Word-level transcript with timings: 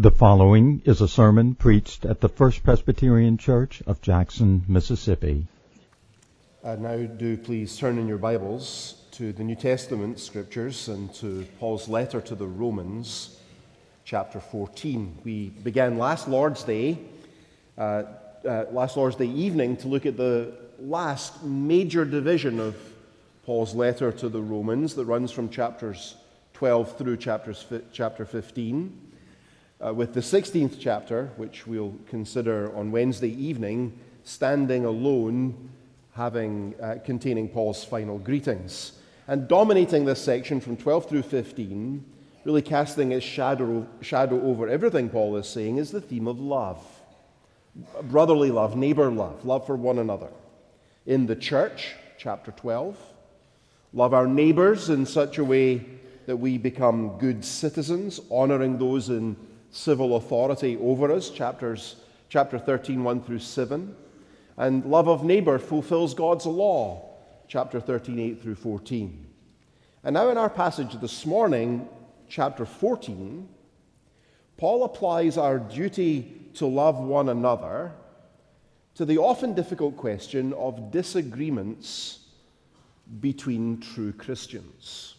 The 0.00 0.12
following 0.12 0.80
is 0.84 1.00
a 1.00 1.08
sermon 1.08 1.56
preached 1.56 2.04
at 2.04 2.20
the 2.20 2.28
First 2.28 2.62
Presbyterian 2.62 3.36
Church 3.36 3.82
of 3.84 4.00
Jackson, 4.00 4.62
Mississippi. 4.68 5.48
Uh, 6.62 6.76
now, 6.76 6.98
do 6.98 7.36
please 7.36 7.76
turn 7.76 7.98
in 7.98 8.06
your 8.06 8.16
Bibles 8.16 9.02
to 9.10 9.32
the 9.32 9.42
New 9.42 9.56
Testament 9.56 10.20
scriptures 10.20 10.86
and 10.86 11.12
to 11.14 11.44
Paul's 11.58 11.88
letter 11.88 12.20
to 12.20 12.36
the 12.36 12.46
Romans, 12.46 13.40
chapter 14.04 14.38
14. 14.38 15.18
We 15.24 15.48
began 15.48 15.98
last 15.98 16.28
Lord's 16.28 16.62
Day, 16.62 17.00
uh, 17.76 18.04
uh, 18.48 18.66
last 18.70 18.96
Lord's 18.96 19.16
Day 19.16 19.26
evening, 19.26 19.78
to 19.78 19.88
look 19.88 20.06
at 20.06 20.16
the 20.16 20.54
last 20.78 21.42
major 21.42 22.04
division 22.04 22.60
of 22.60 22.76
Paul's 23.44 23.74
letter 23.74 24.12
to 24.12 24.28
the 24.28 24.42
Romans 24.42 24.94
that 24.94 25.06
runs 25.06 25.32
from 25.32 25.48
chapters 25.48 26.14
12 26.52 26.96
through 26.96 27.16
chapters, 27.16 27.66
chapter 27.92 28.24
15 28.24 29.07
uh, 29.84 29.94
with 29.94 30.14
the 30.14 30.20
16th 30.20 30.76
chapter, 30.78 31.30
which 31.36 31.66
we'll 31.66 31.94
consider 32.08 32.74
on 32.76 32.90
Wednesday 32.90 33.30
evening, 33.30 33.98
standing 34.24 34.84
alone, 34.84 35.70
having, 36.14 36.74
uh, 36.82 36.96
containing 37.04 37.48
Paul's 37.48 37.84
final 37.84 38.18
greetings. 38.18 38.92
And 39.26 39.46
dominating 39.46 40.04
this 40.04 40.22
section 40.22 40.60
from 40.60 40.76
12 40.76 41.08
through 41.08 41.22
15, 41.22 42.04
really 42.44 42.62
casting 42.62 43.12
its 43.12 43.24
shadow, 43.24 43.86
shadow 44.00 44.42
over 44.42 44.68
everything 44.68 45.10
Paul 45.10 45.36
is 45.36 45.46
saying, 45.46 45.76
is 45.76 45.90
the 45.90 46.00
theme 46.00 46.26
of 46.26 46.40
love 46.40 46.84
brotherly 48.02 48.50
love, 48.50 48.76
neighbor 48.76 49.10
love, 49.10 49.44
love 49.44 49.66
for 49.66 49.76
one 49.76 49.98
another. 49.98 50.28
In 51.06 51.26
the 51.26 51.36
church, 51.36 51.94
chapter 52.18 52.50
12, 52.52 52.96
love 53.92 54.14
our 54.14 54.26
neighbors 54.26 54.90
in 54.90 55.06
such 55.06 55.38
a 55.38 55.44
way 55.44 55.84
that 56.26 56.36
we 56.36 56.58
become 56.58 57.18
good 57.18 57.44
citizens, 57.44 58.20
honoring 58.30 58.78
those 58.78 59.08
in 59.08 59.36
civil 59.70 60.16
authority 60.16 60.76
over 60.78 61.12
us, 61.12 61.30
chapters, 61.30 61.96
chapter 62.28 62.58
13, 62.58 63.02
1 63.04 63.22
through 63.22 63.38
7. 63.38 63.94
And 64.56 64.84
love 64.84 65.08
of 65.08 65.24
neighbor 65.24 65.58
fulfills 65.58 66.14
God's 66.14 66.46
law, 66.46 67.16
chapter 67.46 67.80
13, 67.80 68.18
8 68.18 68.42
through 68.42 68.56
14. 68.56 69.26
And 70.04 70.14
now 70.14 70.30
in 70.30 70.38
our 70.38 70.50
passage 70.50 71.00
this 71.00 71.26
morning, 71.26 71.88
chapter 72.28 72.64
14, 72.64 73.48
Paul 74.56 74.84
applies 74.84 75.38
our 75.38 75.58
duty 75.58 76.50
to 76.54 76.66
love 76.66 76.98
one 76.98 77.28
another 77.28 77.92
to 78.96 79.04
the 79.04 79.18
often 79.18 79.54
difficult 79.54 79.96
question 79.96 80.52
of 80.54 80.90
disagreements 80.90 82.26
between 83.20 83.80
true 83.80 84.12
Christians. 84.12 85.14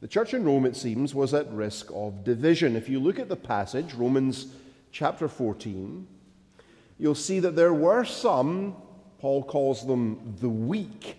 The 0.00 0.08
church 0.08 0.32
in 0.32 0.44
Rome, 0.44 0.64
it 0.64 0.76
seems, 0.76 1.14
was 1.14 1.34
at 1.34 1.52
risk 1.52 1.90
of 1.92 2.24
division. 2.24 2.74
If 2.74 2.88
you 2.88 2.98
look 2.98 3.18
at 3.18 3.28
the 3.28 3.36
passage, 3.36 3.92
Romans 3.92 4.46
chapter 4.92 5.28
14, 5.28 6.06
you'll 6.98 7.14
see 7.14 7.38
that 7.40 7.54
there 7.54 7.74
were 7.74 8.04
some, 8.04 8.76
Paul 9.18 9.42
calls 9.42 9.86
them 9.86 10.36
the 10.40 10.48
weak. 10.48 11.16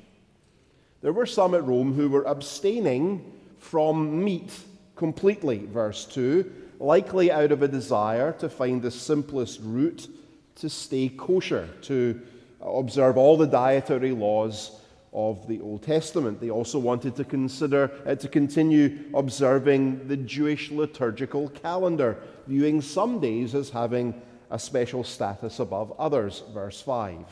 There 1.02 1.14
were 1.14 1.28
some 1.28 1.54
at 1.54 1.64
Rome 1.64 1.94
who 1.94 2.10
were 2.10 2.24
abstaining 2.24 3.32
from 3.60 4.24
meat 4.24 4.52
completely, 4.96 5.68
verse 5.68 6.06
2, 6.06 6.52
likely 6.80 7.32
out 7.32 7.52
of 7.52 7.62
a 7.62 7.68
desire 7.68 8.32
to 8.40 8.50
find 8.50 8.82
the 8.82 8.90
simplest 8.90 9.60
route 9.62 10.08
to 10.56 10.70
stay 10.70 11.10
kosher, 11.10 11.70
to 11.84 12.20
observe 12.60 13.16
all 13.16 13.38
the 13.38 13.46
dietary 13.46 14.12
laws 14.12 14.81
of 15.14 15.48
the 15.48 15.60
Old 15.62 15.84
Testament. 15.84 16.40
They 16.40 16.50
also 16.50 16.80
wanted 16.80 17.16
to 17.18 17.24
consider 17.24 17.92
uh, 18.06 18.16
to 18.16 18.28
continue 18.28 19.00
observing 19.14 20.08
the 20.08 20.18
Jewish 20.18 20.72
liturgical 20.72 21.50
calendar, 21.50 22.18
viewing 22.48 22.82
some 22.82 23.20
days 23.20 23.54
as 23.54 23.70
having 23.70 24.22
a 24.50 24.60
special 24.60 25.04
status 25.04 25.60
above 25.60 25.94
others. 26.00 26.44
Verse 26.54 26.82
5. 26.82 27.26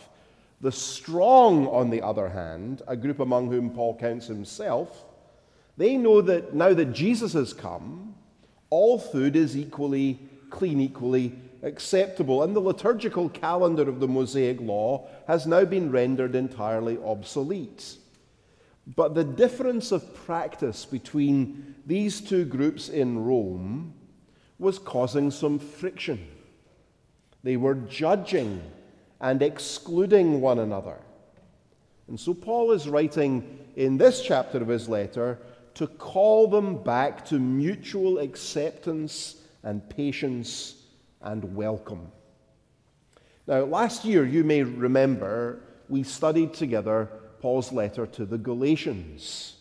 The 0.62 0.72
strong, 0.72 1.68
on 1.68 1.90
the 1.90 2.02
other 2.02 2.30
hand, 2.30 2.82
a 2.88 2.98
group 2.98 3.20
among 3.20 3.50
whom 3.50 3.70
Paul 3.70 3.98
counts 3.98 4.28
himself, 4.28 5.06
they 5.78 5.96
know 5.96 6.22
that 6.22 6.54
now 6.54 6.74
that 6.74 6.92
Jesus 6.92 7.32
has 7.32 7.54
come, 7.54 8.16
all 8.70 9.00
food 9.00 9.38
is 9.38 9.56
equally 9.56 10.20
clean, 10.50 10.82
equally 10.82 11.40
acceptable, 11.62 12.44
and 12.44 12.56
the 12.56 12.60
liturgical 12.60 13.30
calendar 13.30 13.88
of 13.88 14.00
the 14.00 14.08
Mosaic 14.08 14.62
Law 14.62 15.08
has 15.28 15.46
now 15.46 15.66
been 15.66 15.92
rendered 15.92 16.36
entirely 16.36 16.98
obsolete. 16.98 17.98
But 18.96 19.14
the 19.14 19.24
difference 19.24 19.92
of 19.92 20.16
practice 20.26 20.86
between 20.86 21.76
these 21.86 22.22
two 22.22 22.46
groups 22.46 22.90
in 22.90 23.24
Rome 23.24 23.94
was 24.58 24.80
causing 24.80 25.32
some 25.32 25.60
friction. 25.60 26.28
They 27.44 27.56
were 27.56 27.76
judging 27.76 28.62
and 29.22 29.42
excluding 29.42 30.42
one 30.42 30.60
another. 30.60 30.98
And 32.08 32.20
so 32.20 32.34
Paul 32.34 32.72
is 32.72 32.90
writing 32.90 33.60
in 33.76 33.98
this 33.98 34.22
chapter 34.24 34.58
of 34.58 34.68
his 34.68 34.90
letter 34.90 35.40
to 35.76 35.88
call 35.88 36.48
them 36.48 36.82
back 36.82 37.24
to 37.26 37.40
mutual 37.40 38.18
acceptance 38.18 39.36
and 39.64 39.88
patience 39.90 40.79
and 41.22 41.56
welcome. 41.56 42.12
Now, 43.48 43.64
last 43.64 44.06
year, 44.06 44.26
you 44.26 44.44
may 44.44 44.64
remember, 44.64 45.62
we 45.88 46.04
studied 46.04 46.54
together 46.54 47.10
Paul's 47.42 47.72
letter 47.72 48.06
to 48.06 48.26
the 48.26 48.38
Galatians. 48.38 49.56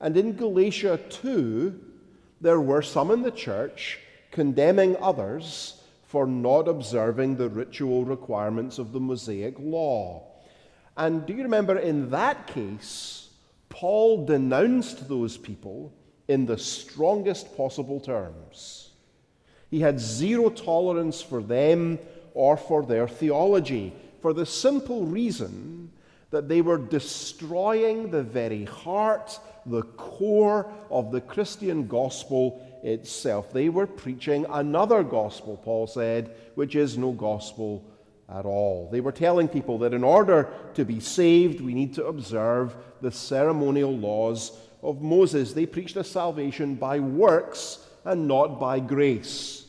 And 0.00 0.16
in 0.16 0.36
Galatia 0.36 0.98
2, 1.08 1.80
there 2.40 2.60
were 2.60 2.82
some 2.82 3.10
in 3.10 3.22
the 3.22 3.30
church 3.30 3.98
condemning 4.30 4.96
others 5.00 5.80
for 6.02 6.26
not 6.26 6.68
observing 6.68 7.36
the 7.36 7.48
ritual 7.48 8.04
requirements 8.04 8.78
of 8.78 8.92
the 8.92 9.00
Mosaic 9.00 9.54
law. 9.58 10.22
And 10.96 11.26
do 11.26 11.32
you 11.32 11.42
remember 11.42 11.78
in 11.78 12.10
that 12.10 12.46
case, 12.46 13.30
Paul 13.68 14.26
denounced 14.26 15.08
those 15.08 15.36
people 15.36 15.92
in 16.28 16.46
the 16.46 16.58
strongest 16.58 17.56
possible 17.56 18.00
terms. 18.00 18.90
He 19.74 19.80
had 19.80 19.98
zero 19.98 20.50
tolerance 20.50 21.20
for 21.20 21.42
them 21.42 21.98
or 22.32 22.56
for 22.56 22.86
their 22.86 23.08
theology, 23.08 23.92
for 24.22 24.32
the 24.32 24.46
simple 24.46 25.04
reason 25.04 25.90
that 26.30 26.48
they 26.48 26.60
were 26.60 26.78
destroying 26.78 28.08
the 28.12 28.22
very 28.22 28.66
heart, 28.66 29.36
the 29.66 29.82
core 29.82 30.72
of 30.92 31.10
the 31.10 31.20
Christian 31.20 31.88
gospel 31.88 32.64
itself. 32.84 33.52
They 33.52 33.68
were 33.68 33.88
preaching 33.88 34.46
another 34.48 35.02
gospel, 35.02 35.56
Paul 35.56 35.88
said, 35.88 36.30
which 36.54 36.76
is 36.76 36.96
no 36.96 37.10
gospel 37.10 37.84
at 38.28 38.44
all. 38.44 38.88
They 38.92 39.00
were 39.00 39.10
telling 39.10 39.48
people 39.48 39.78
that 39.78 39.92
in 39.92 40.04
order 40.04 40.50
to 40.74 40.84
be 40.84 41.00
saved, 41.00 41.60
we 41.60 41.74
need 41.74 41.94
to 41.94 42.06
observe 42.06 42.76
the 43.00 43.10
ceremonial 43.10 43.92
laws 43.92 44.56
of 44.84 45.02
Moses. 45.02 45.52
They 45.52 45.66
preached 45.66 45.96
a 45.96 46.04
salvation 46.04 46.76
by 46.76 47.00
works 47.00 47.80
and 48.04 48.28
not 48.28 48.60
by 48.60 48.78
grace. 48.78 49.63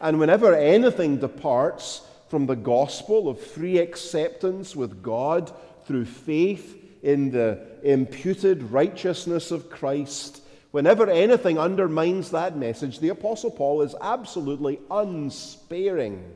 And 0.00 0.18
whenever 0.18 0.54
anything 0.54 1.18
departs 1.18 2.02
from 2.28 2.46
the 2.46 2.56
gospel 2.56 3.28
of 3.28 3.40
free 3.40 3.78
acceptance 3.78 4.76
with 4.76 5.02
God 5.02 5.52
through 5.86 6.04
faith 6.04 6.76
in 7.02 7.30
the 7.30 7.60
imputed 7.82 8.70
righteousness 8.70 9.50
of 9.50 9.70
Christ, 9.70 10.42
whenever 10.70 11.08
anything 11.08 11.58
undermines 11.58 12.30
that 12.30 12.56
message, 12.56 13.00
the 13.00 13.08
Apostle 13.08 13.50
Paul 13.50 13.82
is 13.82 13.94
absolutely 14.00 14.78
unsparing 14.90 16.32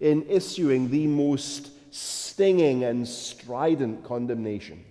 in 0.00 0.26
issuing 0.28 0.90
the 0.90 1.06
most 1.06 1.70
stinging 1.90 2.84
and 2.84 3.06
strident 3.06 4.04
condemnation. 4.04 4.84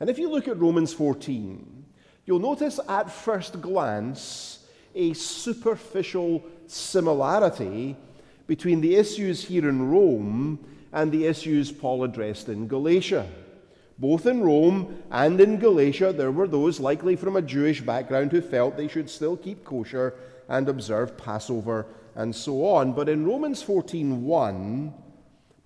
And 0.00 0.10
if 0.10 0.18
you 0.18 0.30
look 0.30 0.46
at 0.46 0.60
Romans 0.60 0.92
14, 0.92 1.86
you'll 2.26 2.38
notice 2.38 2.78
at 2.88 3.10
first 3.10 3.60
glance 3.60 4.66
a 4.94 5.14
superficial 5.14 6.44
similarity 6.70 7.96
between 8.46 8.80
the 8.80 8.96
issues 8.96 9.44
here 9.44 9.68
in 9.68 9.90
Rome 9.90 10.58
and 10.92 11.12
the 11.12 11.26
issues 11.26 11.70
Paul 11.70 12.04
addressed 12.04 12.48
in 12.48 12.66
Galatia. 12.66 13.28
Both 13.98 14.26
in 14.26 14.42
Rome 14.42 15.02
and 15.10 15.40
in 15.40 15.58
Galatia, 15.58 16.12
there 16.12 16.30
were 16.30 16.46
those, 16.46 16.78
likely 16.78 17.16
from 17.16 17.36
a 17.36 17.42
Jewish 17.42 17.80
background, 17.80 18.30
who 18.30 18.40
felt 18.40 18.76
they 18.76 18.88
should 18.88 19.10
still 19.10 19.36
keep 19.36 19.64
kosher 19.64 20.14
and 20.48 20.68
observe 20.68 21.18
Passover 21.18 21.86
and 22.14 22.34
so 22.34 22.64
on. 22.64 22.92
But 22.92 23.08
in 23.08 23.26
Romans 23.26 23.62
14:1, 23.62 24.92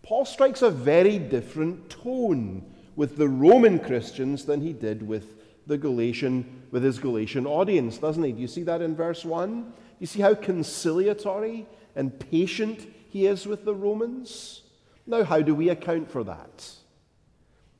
Paul 0.02 0.24
strikes 0.24 0.62
a 0.62 0.70
very 0.70 1.18
different 1.18 1.90
tone 1.90 2.64
with 2.96 3.16
the 3.16 3.28
Roman 3.28 3.78
Christians 3.78 4.44
than 4.44 4.60
he 4.60 4.72
did 4.72 5.06
with 5.06 5.36
the 5.66 5.78
Galatian 5.78 6.62
with 6.70 6.82
his 6.82 6.98
Galatian 6.98 7.46
audience, 7.46 7.98
doesn't 7.98 8.24
he? 8.24 8.32
Do 8.32 8.40
you 8.40 8.48
see 8.48 8.62
that 8.64 8.82
in 8.82 8.96
verse 8.96 9.24
1? 9.24 9.72
You 10.02 10.08
see 10.08 10.20
how 10.20 10.34
conciliatory 10.34 11.64
and 11.94 12.18
patient 12.18 12.88
he 13.08 13.28
is 13.28 13.46
with 13.46 13.64
the 13.64 13.72
Romans? 13.72 14.62
Now, 15.06 15.22
how 15.22 15.42
do 15.42 15.54
we 15.54 15.68
account 15.68 16.10
for 16.10 16.24
that? 16.24 16.72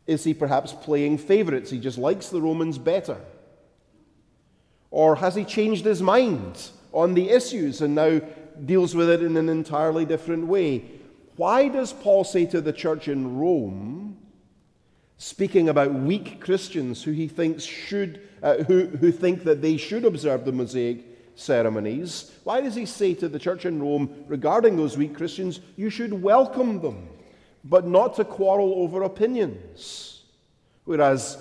Is 0.06 0.22
he 0.22 0.32
perhaps 0.32 0.72
playing 0.72 1.18
favorites? 1.18 1.72
He 1.72 1.80
just 1.80 1.98
likes 1.98 2.28
the 2.28 2.40
Romans 2.40 2.78
better. 2.78 3.18
Or 4.92 5.16
has 5.16 5.34
he 5.34 5.44
changed 5.44 5.84
his 5.84 6.00
mind 6.00 6.70
on 6.92 7.14
the 7.14 7.28
issues 7.28 7.80
and 7.80 7.96
now 7.96 8.20
deals 8.64 8.94
with 8.94 9.10
it 9.10 9.20
in 9.20 9.36
an 9.36 9.48
entirely 9.48 10.04
different 10.04 10.46
way. 10.46 10.84
Why 11.34 11.66
does 11.66 11.92
Paul 11.92 12.22
say 12.22 12.46
to 12.46 12.60
the 12.60 12.72
church 12.72 13.08
in 13.08 13.36
Rome, 13.36 14.16
speaking 15.18 15.68
about 15.68 15.92
weak 15.92 16.40
Christians 16.40 17.02
who 17.02 17.10
he 17.10 17.26
thinks 17.26 17.64
should, 17.64 18.20
uh, 18.44 18.58
who, 18.58 18.86
who 18.86 19.10
think 19.10 19.42
that 19.42 19.60
they 19.60 19.76
should 19.76 20.04
observe 20.04 20.44
the 20.44 20.52
Mosaic 20.52 21.11
ceremonies, 21.34 22.32
why 22.44 22.60
does 22.60 22.74
he 22.74 22.86
say 22.86 23.14
to 23.14 23.28
the 23.28 23.38
church 23.38 23.64
in 23.64 23.82
Rome 23.82 24.24
regarding 24.28 24.76
those 24.76 24.96
weak 24.96 25.16
Christians, 25.16 25.60
you 25.76 25.90
should 25.90 26.22
welcome 26.22 26.80
them, 26.80 27.08
but 27.64 27.86
not 27.86 28.16
to 28.16 28.24
quarrel 28.24 28.74
over 28.76 29.02
opinions? 29.02 30.22
Whereas 30.84 31.38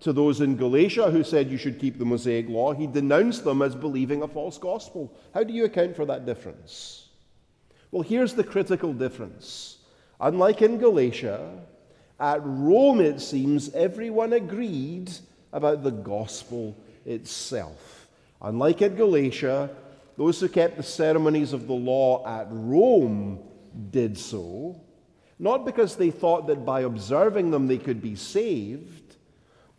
to 0.00 0.12
those 0.12 0.40
in 0.40 0.56
Galatia 0.56 1.10
who 1.10 1.24
said 1.24 1.50
you 1.50 1.58
should 1.58 1.78
keep 1.78 1.98
the 1.98 2.04
Mosaic 2.04 2.48
law, 2.48 2.72
he 2.72 2.86
denounced 2.86 3.44
them 3.44 3.62
as 3.62 3.74
believing 3.74 4.22
a 4.22 4.28
false 4.28 4.58
gospel. 4.58 5.12
How 5.34 5.42
do 5.42 5.52
you 5.52 5.64
account 5.64 5.96
for 5.96 6.06
that 6.06 6.26
difference? 6.26 7.08
Well, 7.90 8.02
here's 8.02 8.34
the 8.34 8.44
critical 8.44 8.92
difference. 8.92 9.78
Unlike 10.20 10.62
in 10.62 10.78
Galatia, 10.78 11.50
at 12.20 12.40
Rome, 12.44 13.00
it 13.00 13.20
seems, 13.20 13.74
everyone 13.74 14.32
agreed 14.32 15.10
about 15.52 15.82
the 15.82 15.90
gospel 15.90 16.76
itself. 17.04 17.99
Unlike 18.42 18.82
at 18.82 18.96
Galatia, 18.96 19.70
those 20.16 20.40
who 20.40 20.48
kept 20.48 20.76
the 20.76 20.82
ceremonies 20.82 21.52
of 21.52 21.66
the 21.66 21.72
law 21.72 22.26
at 22.26 22.46
Rome 22.50 23.40
did 23.90 24.16
so, 24.18 24.80
not 25.38 25.64
because 25.64 25.96
they 25.96 26.10
thought 26.10 26.46
that 26.46 26.64
by 26.64 26.82
observing 26.82 27.50
them 27.50 27.66
they 27.66 27.78
could 27.78 28.02
be 28.02 28.14
saved, 28.14 29.16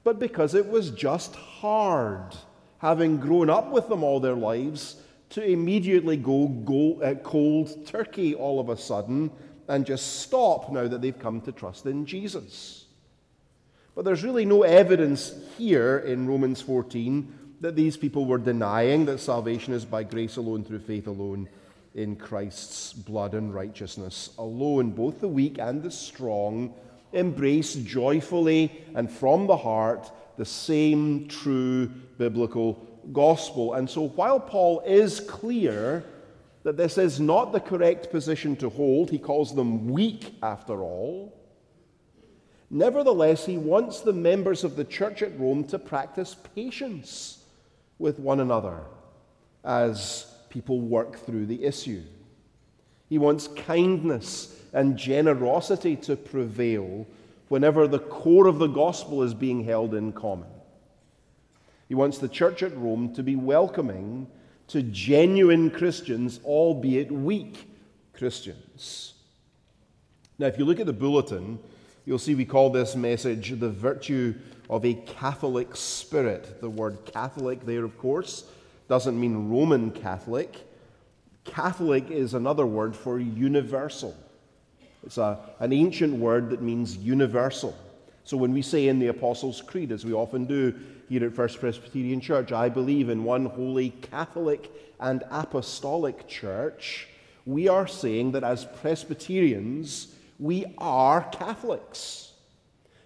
but 0.03 0.19
because 0.19 0.55
it 0.55 0.67
was 0.67 0.91
just 0.91 1.35
hard, 1.35 2.35
having 2.79 3.17
grown 3.17 3.49
up 3.49 3.71
with 3.71 3.87
them 3.87 4.03
all 4.03 4.19
their 4.19 4.35
lives, 4.35 4.95
to 5.29 5.43
immediately 5.43 6.17
go, 6.17 6.99
uh, 7.03 7.15
cold 7.23 7.85
turkey 7.85 8.35
all 8.35 8.59
of 8.59 8.69
a 8.69 8.77
sudden 8.77 9.31
and 9.67 9.85
just 9.85 10.21
stop 10.21 10.71
now 10.71 10.87
that 10.87 11.01
they've 11.01 11.19
come 11.19 11.39
to 11.41 11.51
trust 11.51 11.85
in 11.85 12.05
Jesus. 12.05 12.85
But 13.95 14.05
there's 14.05 14.23
really 14.23 14.45
no 14.45 14.63
evidence 14.63 15.33
here 15.57 15.99
in 15.99 16.27
Romans 16.27 16.61
14 16.61 17.33
that 17.61 17.75
these 17.75 17.95
people 17.95 18.25
were 18.25 18.39
denying 18.39 19.05
that 19.05 19.19
salvation 19.19 19.73
is 19.73 19.85
by 19.85 20.03
grace 20.03 20.35
alone, 20.35 20.63
through 20.63 20.79
faith 20.79 21.07
alone, 21.07 21.47
in 21.93 22.15
Christ's 22.15 22.91
blood 22.91 23.35
and 23.35 23.53
righteousness 23.53 24.31
alone. 24.37 24.91
Both 24.91 25.21
the 25.21 25.27
weak 25.27 25.59
and 25.59 25.83
the 25.83 25.91
strong 25.91 26.73
embrace 27.13 27.75
joyfully 27.75 28.83
and 28.95 29.09
from 29.09 29.45
the 29.45 29.57
heart 29.57 30.11
the 30.37 30.45
same 30.45 31.27
true 31.27 31.87
biblical 32.17 32.87
gospel. 33.13 33.73
And 33.75 33.87
so, 33.87 34.07
while 34.07 34.39
Paul 34.39 34.81
is 34.85 35.19
clear 35.19 36.03
that 36.63 36.77
this 36.77 36.97
is 36.97 37.19
not 37.19 37.51
the 37.51 37.59
correct 37.59 38.09
position 38.09 38.55
to 38.55 38.69
hold, 38.69 39.11
he 39.11 39.19
calls 39.19 39.53
them 39.53 39.87
weak 39.87 40.33
after 40.41 40.81
all. 40.81 41.37
Nevertheless, 42.69 43.45
he 43.45 43.57
wants 43.57 43.99
the 43.99 44.13
members 44.13 44.63
of 44.63 44.75
the 44.77 44.85
church 44.85 45.21
at 45.21 45.37
Rome 45.37 45.65
to 45.65 45.77
practice 45.77 46.35
patience 46.55 47.40
with 48.01 48.19
one 48.19 48.39
another 48.39 48.81
as 49.63 50.25
people 50.49 50.81
work 50.81 51.17
through 51.19 51.45
the 51.45 51.63
issue. 51.63 52.01
He 53.07 53.17
wants 53.17 53.47
kindness 53.47 54.59
and 54.73 54.97
generosity 54.97 55.95
to 55.97 56.15
prevail 56.15 57.05
whenever 57.47 57.87
the 57.87 57.99
core 57.99 58.47
of 58.47 58.59
the 58.59 58.67
gospel 58.67 59.21
is 59.23 59.33
being 59.33 59.63
held 59.63 59.93
in 59.93 60.13
common. 60.13 60.47
He 61.87 61.95
wants 61.95 62.17
the 62.17 62.29
church 62.29 62.63
at 62.63 62.77
Rome 62.77 63.13
to 63.15 63.23
be 63.23 63.35
welcoming 63.35 64.27
to 64.69 64.81
genuine 64.81 65.69
Christians, 65.69 66.39
albeit 66.45 67.11
weak 67.11 67.67
Christians. 68.13 69.13
Now, 70.39 70.47
if 70.47 70.57
you 70.57 70.63
look 70.63 70.79
at 70.79 70.85
the 70.85 70.93
bulletin, 70.93 71.59
you'll 72.05 72.17
see 72.17 72.33
we 72.33 72.45
call 72.45 72.69
this 72.69 72.95
message 72.95 73.59
the 73.59 73.69
virtue 73.69 74.33
of 74.71 74.85
a 74.85 74.93
Catholic 74.93 75.75
spirit. 75.75 76.61
The 76.61 76.69
word 76.69 76.99
Catholic 77.05 77.65
there, 77.65 77.83
of 77.83 77.97
course, 77.97 78.45
doesn't 78.87 79.19
mean 79.19 79.49
Roman 79.49 79.91
Catholic. 79.91 80.65
Catholic 81.43 82.09
is 82.09 82.33
another 82.33 82.65
word 82.65 82.95
for 82.95 83.19
universal. 83.19 84.15
It's 85.03 85.17
a, 85.17 85.37
an 85.59 85.73
ancient 85.73 86.13
word 86.13 86.49
that 86.51 86.61
means 86.61 86.95
universal. 86.95 87.77
So 88.23 88.37
when 88.37 88.53
we 88.53 88.61
say 88.61 88.87
in 88.87 88.99
the 88.99 89.07
Apostles' 89.07 89.61
Creed, 89.61 89.91
as 89.91 90.05
we 90.05 90.13
often 90.13 90.45
do 90.45 90.73
here 91.09 91.25
at 91.25 91.33
First 91.33 91.59
Presbyterian 91.59 92.21
Church, 92.21 92.53
I 92.53 92.69
believe 92.69 93.09
in 93.09 93.25
one 93.25 93.47
holy 93.47 93.89
Catholic 93.89 94.71
and 95.01 95.23
Apostolic 95.31 96.27
Church, 96.29 97.09
we 97.45 97.67
are 97.67 97.87
saying 97.87 98.31
that 98.33 98.43
as 98.43 98.65
Presbyterians, 98.79 100.15
we 100.39 100.65
are 100.77 101.27
Catholics 101.31 102.30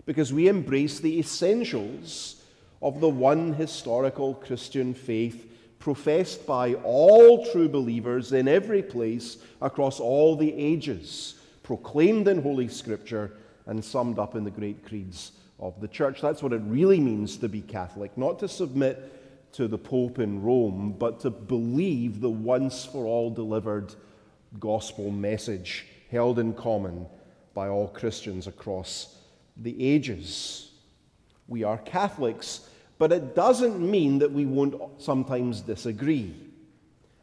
because 0.06 0.32
we 0.32 0.48
embrace 0.48 1.00
the 1.00 1.20
essentials 1.20 2.44
of 2.82 3.00
the 3.00 3.10
one 3.10 3.54
historical 3.54 4.36
Christian 4.36 4.94
faith 4.94 5.52
professed 5.80 6.46
by 6.46 6.74
all 6.76 7.46
true 7.52 7.70
believers 7.70 8.32
in 8.32 8.48
every 8.48 8.82
place 8.82 9.38
across 9.62 10.00
all 10.00 10.36
the 10.36 10.54
ages 10.54 11.36
proclaimed 11.66 12.28
in 12.28 12.42
Holy 12.42 12.68
Scripture 12.68 13.32
and 13.66 13.84
summed 13.84 14.20
up 14.20 14.36
in 14.36 14.44
the 14.44 14.52
great 14.52 14.86
creeds 14.86 15.32
of 15.60 15.82
the 15.82 15.88
church. 15.88 16.22
That's 16.22 16.44
what 16.44 16.54
it 16.54 16.62
really 16.64 17.00
means 17.00 17.38
to 17.38 17.50
be 17.50 17.62
Catholic, 17.62 18.16
not 18.18 18.38
to 18.40 18.48
submit 18.48 19.52
to 19.54 19.68
the 19.68 19.78
Pope 19.78 20.20
in 20.20 20.44
Rome, 20.44 20.96
but 20.98 21.20
to 21.22 21.32
believe 21.32 22.22
the 22.22 22.30
once 22.30 22.86
for 22.86 23.06
all 23.06 23.32
delivered 23.32 23.96
gospel 24.60 25.10
message 25.10 25.88
held 26.12 26.38
in 26.38 26.54
common 26.54 27.08
by 27.56 27.68
all 27.68 27.88
Christians 27.88 28.46
across 28.46 29.15
the 29.58 29.94
ages. 29.94 30.72
We 31.48 31.64
are 31.64 31.78
Catholics, 31.78 32.68
but 32.98 33.12
it 33.12 33.36
doesn't 33.36 33.80
mean 33.80 34.20
that 34.20 34.32
we 34.32 34.46
won't 34.46 34.76
sometimes 34.98 35.62
disagree. 35.62 36.34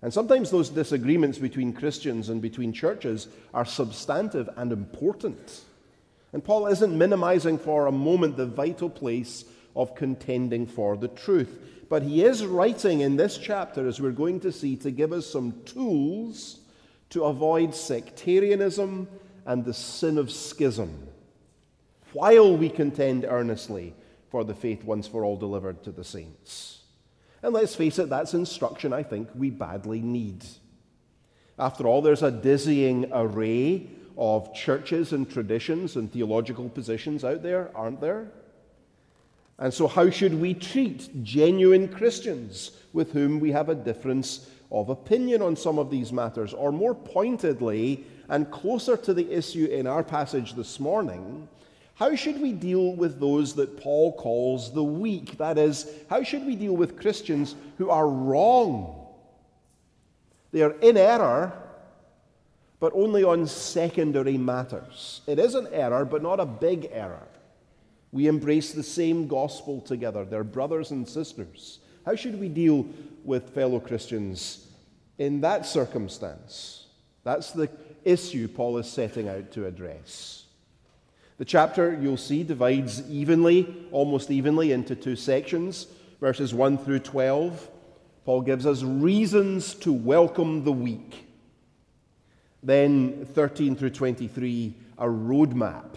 And 0.00 0.12
sometimes 0.12 0.50
those 0.50 0.68
disagreements 0.68 1.38
between 1.38 1.72
Christians 1.72 2.28
and 2.28 2.42
between 2.42 2.72
churches 2.72 3.28
are 3.54 3.64
substantive 3.64 4.48
and 4.56 4.72
important. 4.72 5.62
And 6.32 6.42
Paul 6.42 6.66
isn't 6.66 6.96
minimizing 6.96 7.58
for 7.58 7.86
a 7.86 7.92
moment 7.92 8.36
the 8.36 8.46
vital 8.46 8.90
place 8.90 9.44
of 9.76 9.94
contending 9.94 10.66
for 10.66 10.96
the 10.96 11.08
truth. 11.08 11.86
But 11.88 12.02
he 12.02 12.24
is 12.24 12.44
writing 12.44 13.00
in 13.00 13.16
this 13.16 13.38
chapter, 13.38 13.86
as 13.86 14.00
we're 14.00 14.12
going 14.12 14.40
to 14.40 14.52
see, 14.52 14.76
to 14.76 14.90
give 14.90 15.12
us 15.12 15.26
some 15.26 15.60
tools 15.64 16.60
to 17.10 17.24
avoid 17.24 17.74
sectarianism 17.74 19.08
and 19.44 19.64
the 19.64 19.74
sin 19.74 20.18
of 20.18 20.30
schism 20.30 21.11
while 22.12 22.56
we 22.56 22.68
contend 22.68 23.24
earnestly 23.28 23.94
for 24.30 24.44
the 24.44 24.54
faith 24.54 24.84
once 24.84 25.06
for 25.06 25.24
all 25.24 25.36
delivered 25.36 25.82
to 25.84 25.92
the 25.92 26.04
saints. 26.04 26.80
And 27.42 27.52
let's 27.52 27.74
face 27.74 27.98
it, 27.98 28.08
that's 28.08 28.34
instruction 28.34 28.92
I 28.92 29.02
think 29.02 29.28
we 29.34 29.50
badly 29.50 30.00
need. 30.00 30.44
After 31.58 31.86
all, 31.86 32.00
there's 32.00 32.22
a 32.22 32.30
dizzying 32.30 33.10
array 33.12 33.88
of 34.16 34.54
churches 34.54 35.12
and 35.12 35.30
traditions 35.30 35.96
and 35.96 36.10
theological 36.10 36.68
positions 36.68 37.24
out 37.24 37.42
there, 37.42 37.70
aren't 37.74 38.00
there? 38.00 38.30
And 39.58 39.72
so, 39.72 39.86
how 39.86 40.10
should 40.10 40.34
we 40.34 40.54
treat 40.54 41.22
genuine 41.22 41.88
Christians 41.88 42.72
with 42.92 43.12
whom 43.12 43.38
we 43.38 43.52
have 43.52 43.68
a 43.68 43.74
difference 43.74 44.50
of 44.70 44.88
opinion 44.88 45.42
on 45.42 45.56
some 45.56 45.78
of 45.78 45.90
these 45.90 46.12
matters? 46.12 46.52
Or 46.54 46.72
more 46.72 46.94
pointedly, 46.94 48.04
and 48.28 48.50
closer 48.50 48.96
to 48.96 49.12
the 49.12 49.30
issue 49.30 49.66
in 49.66 49.86
our 49.86 50.02
passage 50.02 50.54
this 50.54 50.80
morning, 50.80 51.48
how 51.94 52.14
should 52.14 52.40
we 52.40 52.52
deal 52.52 52.94
with 52.94 53.20
those 53.20 53.54
that 53.54 53.80
Paul 53.80 54.12
calls 54.14 54.72
the 54.72 54.82
weak? 54.82 55.36
That 55.38 55.58
is, 55.58 55.86
how 56.08 56.22
should 56.22 56.46
we 56.46 56.56
deal 56.56 56.74
with 56.74 56.98
Christians 56.98 57.54
who 57.78 57.90
are 57.90 58.08
wrong? 58.08 59.06
They 60.52 60.62
are 60.62 60.74
in 60.80 60.96
error, 60.96 61.52
but 62.80 62.92
only 62.94 63.24
on 63.24 63.46
secondary 63.46 64.36
matters. 64.38 65.20
It 65.26 65.38
is 65.38 65.54
an 65.54 65.68
error, 65.72 66.04
but 66.04 66.22
not 66.22 66.40
a 66.40 66.46
big 66.46 66.88
error. 66.92 67.28
We 68.10 68.26
embrace 68.26 68.72
the 68.72 68.82
same 68.82 69.28
gospel 69.28 69.80
together. 69.80 70.24
They're 70.24 70.44
brothers 70.44 70.90
and 70.90 71.08
sisters. 71.08 71.78
How 72.04 72.14
should 72.14 72.38
we 72.38 72.48
deal 72.48 72.86
with 73.24 73.54
fellow 73.54 73.80
Christians 73.80 74.66
in 75.18 75.40
that 75.42 75.64
circumstance? 75.64 76.86
That's 77.24 77.52
the 77.52 77.70
issue 78.04 78.48
Paul 78.48 78.78
is 78.78 78.90
setting 78.90 79.28
out 79.28 79.52
to 79.52 79.66
address. 79.66 80.44
The 81.42 81.46
chapter, 81.46 81.98
you'll 82.00 82.18
see, 82.18 82.44
divides 82.44 83.02
evenly, 83.10 83.88
almost 83.90 84.30
evenly, 84.30 84.70
into 84.70 84.94
two 84.94 85.16
sections, 85.16 85.88
verses 86.20 86.54
1 86.54 86.78
through 86.78 87.00
12. 87.00 87.68
Paul 88.24 88.42
gives 88.42 88.64
us 88.64 88.84
reasons 88.84 89.74
to 89.74 89.92
welcome 89.92 90.62
the 90.62 90.70
weak. 90.70 91.26
Then 92.62 93.26
13 93.34 93.74
through 93.74 93.90
23, 93.90 94.72
a 94.98 95.06
roadmap 95.06 95.96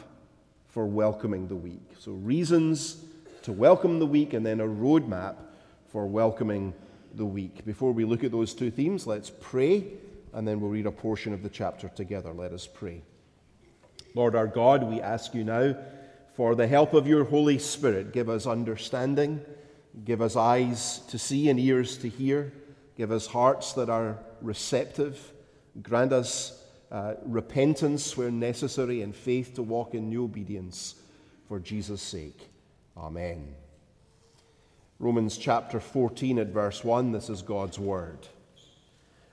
for 0.70 0.88
welcoming 0.88 1.48
the 1.48 1.56
weak. 1.56 1.92
So, 2.00 2.14
reasons 2.14 2.98
to 3.44 3.52
welcome 3.52 4.00
the 4.00 4.08
weak, 4.08 4.34
and 4.34 4.44
then 4.44 4.60
a 4.60 4.68
roadmap 4.68 5.36
for 5.92 6.08
welcoming 6.08 6.74
the 7.14 7.26
weak. 7.26 7.64
Before 7.66 7.92
we 7.92 8.04
look 8.04 8.24
at 8.24 8.32
those 8.32 8.56
two 8.56 8.72
themes, 8.72 9.06
let's 9.06 9.30
pray, 9.30 9.86
and 10.34 10.48
then 10.48 10.60
we'll 10.60 10.72
read 10.72 10.88
a 10.88 10.92
portion 10.92 11.36
of 11.36 11.44
the 11.44 11.50
chapter 11.50 11.88
together. 11.90 12.34
Let 12.34 12.52
us 12.52 12.66
pray. 12.66 13.04
Lord 14.16 14.34
our 14.34 14.48
God, 14.48 14.84
we 14.84 15.02
ask 15.02 15.36
you 15.36 15.44
now 15.44 15.76
for 16.36 16.56
the 16.56 16.68
help 16.68 16.94
of 16.94 17.06
your 17.06 17.26
Holy 17.26 17.60
Spirit. 17.60 18.14
Give 18.14 18.30
us 18.30 18.48
understanding, 18.48 19.42
give 20.06 20.22
us 20.22 20.38
eyes 20.38 21.00
to 21.10 21.20
see 21.20 21.50
and 21.50 21.60
ears 21.60 21.98
to 21.98 22.08
hear, 22.08 22.54
give 22.96 23.12
us 23.12 23.28
hearts 23.28 23.74
that 23.74 23.90
are 23.90 24.18
receptive, 24.42 25.34
grant 25.82 26.14
us 26.14 26.64
uh, 26.92 27.16
repentance 27.26 28.16
where 28.16 28.32
necessary 28.32 29.02
and 29.02 29.14
faith 29.14 29.54
to 29.56 29.64
walk 29.64 29.94
in 29.94 30.10
new 30.10 30.24
obedience 30.24 30.96
for 31.50 31.60
Jesus' 31.60 32.02
sake. 32.02 32.50
Amen. 32.96 33.54
Romans 34.98 35.38
chapter 35.38 35.82
14 35.82 36.40
at 36.40 36.48
verse 36.48 36.86
1, 36.86 37.12
this 37.12 37.30
is 37.30 37.42
God's 37.42 37.78
word. 37.78 38.30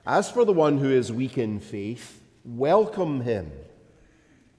As 0.05 0.29
for 0.29 0.43
the 0.43 0.51
one 0.51 0.79
who 0.79 0.89
is 0.89 1.09
weak 1.09 1.37
in 1.37 1.61
faith, 1.61 2.21
welcome 2.43 3.21
him, 3.21 3.49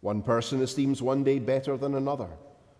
One 0.00 0.22
person 0.22 0.62
esteems 0.62 1.02
one 1.02 1.24
day 1.24 1.38
better 1.38 1.76
than 1.76 1.94
another, 1.94 2.28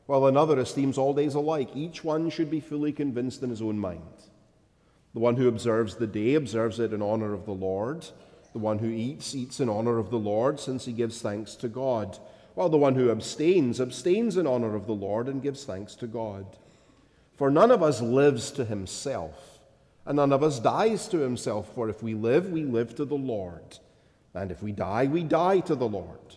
while 0.07 0.27
another 0.27 0.59
esteems 0.59 0.99
all 0.99 1.15
days 1.15 1.35
alike. 1.35 1.71
Each 1.75 2.03
one 2.03 2.31
should 2.31 2.51
be 2.51 2.61
fully 2.61 2.93
convinced 2.93 3.43
in 3.43 3.51
his 3.51 3.63
own 3.63 3.79
mind. 3.79 4.03
The 5.13 5.21
one 5.21 5.37
who 5.37 5.49
observes 5.49 5.97
the 5.97 6.07
day 6.07 6.35
observes 6.35 6.79
it 6.81 6.93
in 6.93 7.03
honor 7.03 7.33
of 7.33 7.45
the 7.45 7.53
Lord. 7.53 8.07
The 8.53 8.59
one 8.59 8.79
who 8.79 8.89
eats, 8.89 9.35
eats 9.35 9.61
in 9.61 9.69
honor 9.69 9.99
of 9.99 10.11
the 10.11 10.19
Lord, 10.19 10.59
since 10.59 10.85
he 10.85 10.93
gives 10.93 11.21
thanks 11.21 11.55
to 11.57 11.69
God, 11.69 12.19
while 12.55 12.69
the 12.69 12.77
one 12.77 12.95
who 12.95 13.11
abstains, 13.11 13.81
abstains 13.81 14.37
in 14.37 14.47
honor 14.47 14.75
of 14.75 14.87
the 14.87 14.93
Lord 14.93 15.29
and 15.29 15.43
gives 15.43 15.65
thanks 15.65 15.95
to 15.97 16.07
God. 16.07 16.47
For 17.37 17.51
none 17.51 17.71
of 17.71 17.83
us 17.83 18.01
lives 18.01 18.51
to 18.53 18.65
himself 18.65 19.61
and 20.07 20.17
none 20.17 20.33
of 20.33 20.43
us 20.43 20.59
dies 20.59 21.09
to 21.09 21.19
himself, 21.19 21.73
for 21.75 21.89
if 21.89 22.03
we 22.03 22.15
live, 22.15 22.51
we 22.51 22.65
live 22.65 22.95
to 22.97 23.05
the 23.05 23.15
Lord. 23.15 23.79
And 24.35 24.51
if 24.51 24.63
we 24.63 24.73
die, 24.73 25.07
we 25.07 25.23
die 25.23 25.61
to 25.61 25.75
the 25.75 25.89
Lord. 25.89 26.37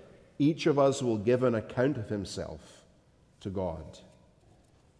each 0.41 0.65
of 0.65 0.79
us 0.79 1.03
will 1.03 1.19
give 1.19 1.43
an 1.43 1.53
account 1.53 1.97
of 1.97 2.09
himself 2.09 2.83
to 3.41 3.51
God. 3.51 3.99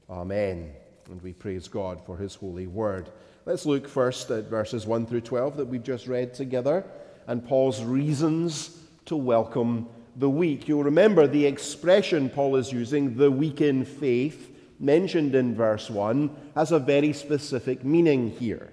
Amen. 0.08 0.72
And 1.10 1.20
we 1.24 1.34
praise 1.34 1.68
God 1.68 2.00
for 2.06 2.16
his 2.16 2.36
holy 2.36 2.68
word. 2.68 3.10
Let's 3.48 3.66
look 3.66 3.88
first 3.88 4.30
at 4.30 4.52
verses 4.52 4.86
1 4.86 5.08
through 5.08 5.22
12 5.22 5.58
that 5.58 5.66
we've 5.66 5.82
just 5.82 6.06
read 6.06 6.36
together 6.36 6.86
and 7.26 7.44
Paul's 7.44 7.84
reasons 7.84 8.78
to 9.06 9.16
welcome 9.16 9.90
the 10.16 10.30
weak. 10.30 10.68
You'll 10.68 10.84
remember 10.84 11.26
the 11.26 11.48
expression 11.48 12.30
Paul 12.30 12.56
is 12.58 12.72
using, 12.72 13.18
the 13.18 13.32
weak 13.32 13.62
in 13.62 13.84
faith 13.84 14.56
mentioned 14.80 15.34
in 15.34 15.56
verse 15.56 15.90
1 15.90 16.30
has 16.54 16.72
a 16.72 16.78
very 16.78 17.14
specific 17.14 17.84
meaning 17.84 18.30
here. 18.30 18.70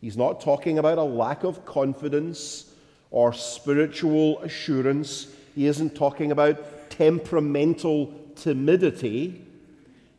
He's 0.00 0.16
not 0.16 0.40
talking 0.40 0.78
about 0.78 0.98
a 0.98 1.02
lack 1.02 1.42
of 1.42 1.64
confidence 1.64 2.72
or 3.10 3.32
spiritual 3.32 4.40
assurance. 4.42 5.28
He 5.56 5.66
isn't 5.66 5.96
talking 5.96 6.30
about 6.30 6.90
temperamental 6.90 8.14
timidity. 8.36 9.42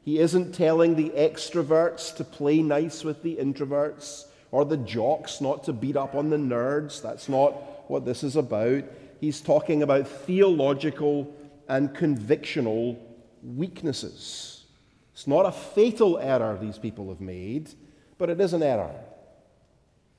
He 0.04 0.18
isn't 0.18 0.54
telling 0.54 0.96
the 0.96 1.12
extroverts 1.12 2.16
to 2.16 2.24
play 2.24 2.64
nice 2.64 3.04
with 3.04 3.22
the 3.22 3.36
introverts 3.36 4.26
or 4.52 4.66
the 4.66 4.78
jocks 4.78 5.40
not 5.40 5.64
to 5.66 5.74
beat 5.74 5.96
up 5.96 6.16
on 6.16 6.32
the 6.32 6.38
nerds. 6.38 7.04
That's 7.04 7.30
not 7.30 7.52
what 7.88 8.04
this 8.04 8.24
is 8.24 8.36
about. 8.36 8.84
He's 9.22 9.40
talking 9.40 9.84
about 9.84 10.08
theological 10.08 11.32
and 11.70 11.94
convictional 11.94 12.98
weaknesses. 13.44 14.66
It's 15.14 15.28
not 15.28 15.46
a 15.46 15.52
fatal 15.52 16.18
error 16.18 16.58
these 16.60 16.80
people 16.80 17.10
have 17.10 17.22
made, 17.22 17.70
but 18.18 18.32
it 18.32 18.42
is 18.42 18.54
an 18.54 18.64
error. 18.64 18.96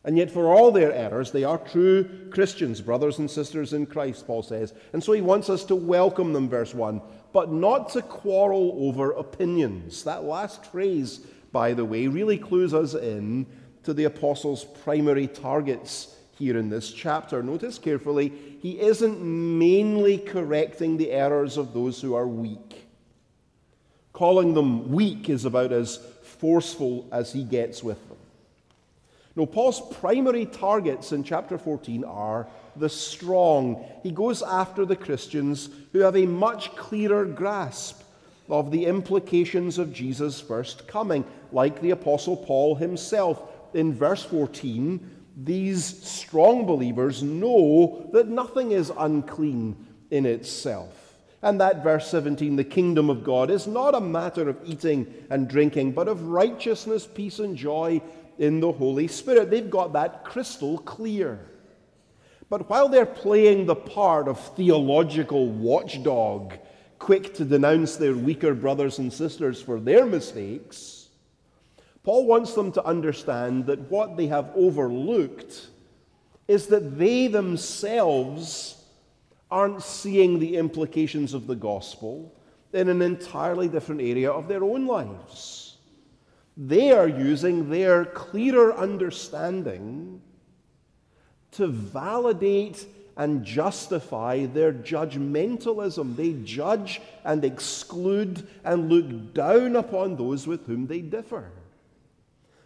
And 0.04 0.16
yet, 0.16 0.30
for 0.30 0.46
all 0.46 0.70
their 0.70 0.92
errors, 0.92 1.32
they 1.32 1.44
are 1.44 1.58
true 1.58 2.30
Christians, 2.30 2.80
brothers 2.80 3.18
and 3.18 3.30
sisters 3.30 3.72
in 3.72 3.86
Christ, 3.86 4.26
Paul 4.26 4.42
says. 4.42 4.72
And 4.92 5.02
so 5.02 5.12
he 5.12 5.20
wants 5.20 5.50
us 5.50 5.64
to 5.64 5.74
welcome 5.74 6.32
them, 6.32 6.48
verse 6.48 6.72
1, 6.72 7.02
but 7.32 7.52
not 7.52 7.90
to 7.90 8.02
quarrel 8.02 8.76
over 8.78 9.10
opinions. 9.10 10.04
That 10.04 10.24
last 10.24 10.64
phrase, 10.66 11.18
by 11.52 11.74
the 11.74 11.84
way, 11.84 12.06
really 12.06 12.38
clues 12.38 12.72
us 12.74 12.94
in 12.94 13.46
to 13.82 13.92
the 13.92 14.04
apostles' 14.04 14.64
primary 14.64 15.26
targets 15.26 16.16
here 16.38 16.56
in 16.56 16.70
this 16.70 16.92
chapter. 16.92 17.42
Notice 17.42 17.78
carefully, 17.78 18.32
he 18.60 18.80
isn't 18.80 19.20
mainly 19.20 20.18
correcting 20.18 20.96
the 20.96 21.10
errors 21.10 21.56
of 21.56 21.74
those 21.74 22.00
who 22.00 22.14
are 22.14 22.28
weak. 22.28 22.86
Calling 24.12 24.54
them 24.54 24.90
weak 24.90 25.28
is 25.28 25.44
about 25.44 25.72
as 25.72 25.98
forceful 26.22 27.08
as 27.10 27.32
he 27.32 27.42
gets 27.42 27.82
with. 27.82 27.98
No, 29.38 29.46
Paul's 29.46 29.80
primary 29.98 30.46
targets 30.46 31.12
in 31.12 31.22
chapter 31.22 31.58
14 31.58 32.02
are 32.02 32.48
the 32.74 32.88
strong. 32.88 33.86
He 34.02 34.10
goes 34.10 34.42
after 34.42 34.84
the 34.84 34.96
Christians 34.96 35.70
who 35.92 36.00
have 36.00 36.16
a 36.16 36.26
much 36.26 36.74
clearer 36.74 37.24
grasp 37.24 38.02
of 38.48 38.72
the 38.72 38.86
implications 38.86 39.78
of 39.78 39.92
Jesus' 39.92 40.40
first 40.40 40.88
coming, 40.88 41.24
like 41.52 41.80
the 41.80 41.92
Apostle 41.92 42.36
Paul 42.36 42.74
himself. 42.74 43.40
In 43.74 43.94
verse 43.94 44.24
14, 44.24 45.08
these 45.36 45.84
strong 45.84 46.66
believers 46.66 47.22
know 47.22 48.10
that 48.12 48.26
nothing 48.26 48.72
is 48.72 48.90
unclean 48.98 49.76
in 50.10 50.26
itself. 50.26 51.14
And 51.42 51.60
that 51.60 51.84
verse 51.84 52.10
17, 52.10 52.56
the 52.56 52.64
kingdom 52.64 53.08
of 53.08 53.22
God, 53.22 53.52
is 53.52 53.68
not 53.68 53.94
a 53.94 54.00
matter 54.00 54.48
of 54.48 54.58
eating 54.64 55.06
and 55.30 55.46
drinking, 55.46 55.92
but 55.92 56.08
of 56.08 56.24
righteousness, 56.24 57.06
peace, 57.06 57.38
and 57.38 57.56
joy 57.56 58.02
in 58.38 58.60
the 58.60 58.72
Holy 58.72 59.08
Spirit. 59.08 59.50
They've 59.50 59.68
got 59.68 59.92
that 59.92 60.24
crystal 60.24 60.78
clear. 60.78 61.40
But 62.48 62.70
while 62.70 62.88
they're 62.88 63.06
playing 63.06 63.66
the 63.66 63.76
part 63.76 64.26
of 64.26 64.40
theological 64.56 65.48
watchdog, 65.48 66.54
quick 66.98 67.34
to 67.34 67.44
denounce 67.44 67.96
their 67.96 68.14
weaker 68.14 68.54
brothers 68.54 68.98
and 68.98 69.12
sisters 69.12 69.60
for 69.60 69.78
their 69.78 70.06
mistakes, 70.06 71.08
Paul 72.02 72.26
wants 72.26 72.54
them 72.54 72.72
to 72.72 72.84
understand 72.84 73.66
that 73.66 73.90
what 73.90 74.16
they 74.16 74.28
have 74.28 74.50
overlooked 74.54 75.68
is 76.46 76.68
that 76.68 76.98
they 76.98 77.26
themselves 77.26 78.82
aren't 79.50 79.82
seeing 79.82 80.38
the 80.38 80.56
implications 80.56 81.34
of 81.34 81.46
the 81.46 81.54
gospel 81.54 82.34
in 82.72 82.88
an 82.88 83.02
entirely 83.02 83.68
different 83.68 84.00
area 84.00 84.30
of 84.30 84.48
their 84.48 84.64
own 84.64 84.86
lives. 84.86 85.67
They 86.60 86.90
are 86.90 87.06
using 87.06 87.70
their 87.70 88.04
clearer 88.04 88.74
understanding 88.74 90.20
to 91.52 91.68
validate 91.68 92.84
and 93.16 93.44
justify 93.44 94.46
their 94.46 94.72
judgmentalism. 94.72 96.16
They 96.16 96.32
judge 96.44 97.00
and 97.24 97.44
exclude 97.44 98.44
and 98.64 98.90
look 98.90 99.34
down 99.34 99.76
upon 99.76 100.16
those 100.16 100.48
with 100.48 100.66
whom 100.66 100.88
they 100.88 101.00
differ. 101.00 101.52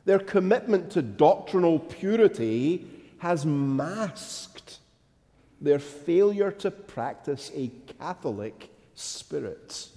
Their 0.06 0.18
commitment 0.18 0.90
to 0.92 1.02
doctrinal 1.02 1.78
purity 1.78 2.86
has 3.18 3.44
masked 3.44 4.78
their 5.60 5.78
failure 5.78 6.50
to 6.50 6.70
practice 6.70 7.50
a 7.54 7.70
Catholic 7.98 8.70
spirit. 8.94 9.88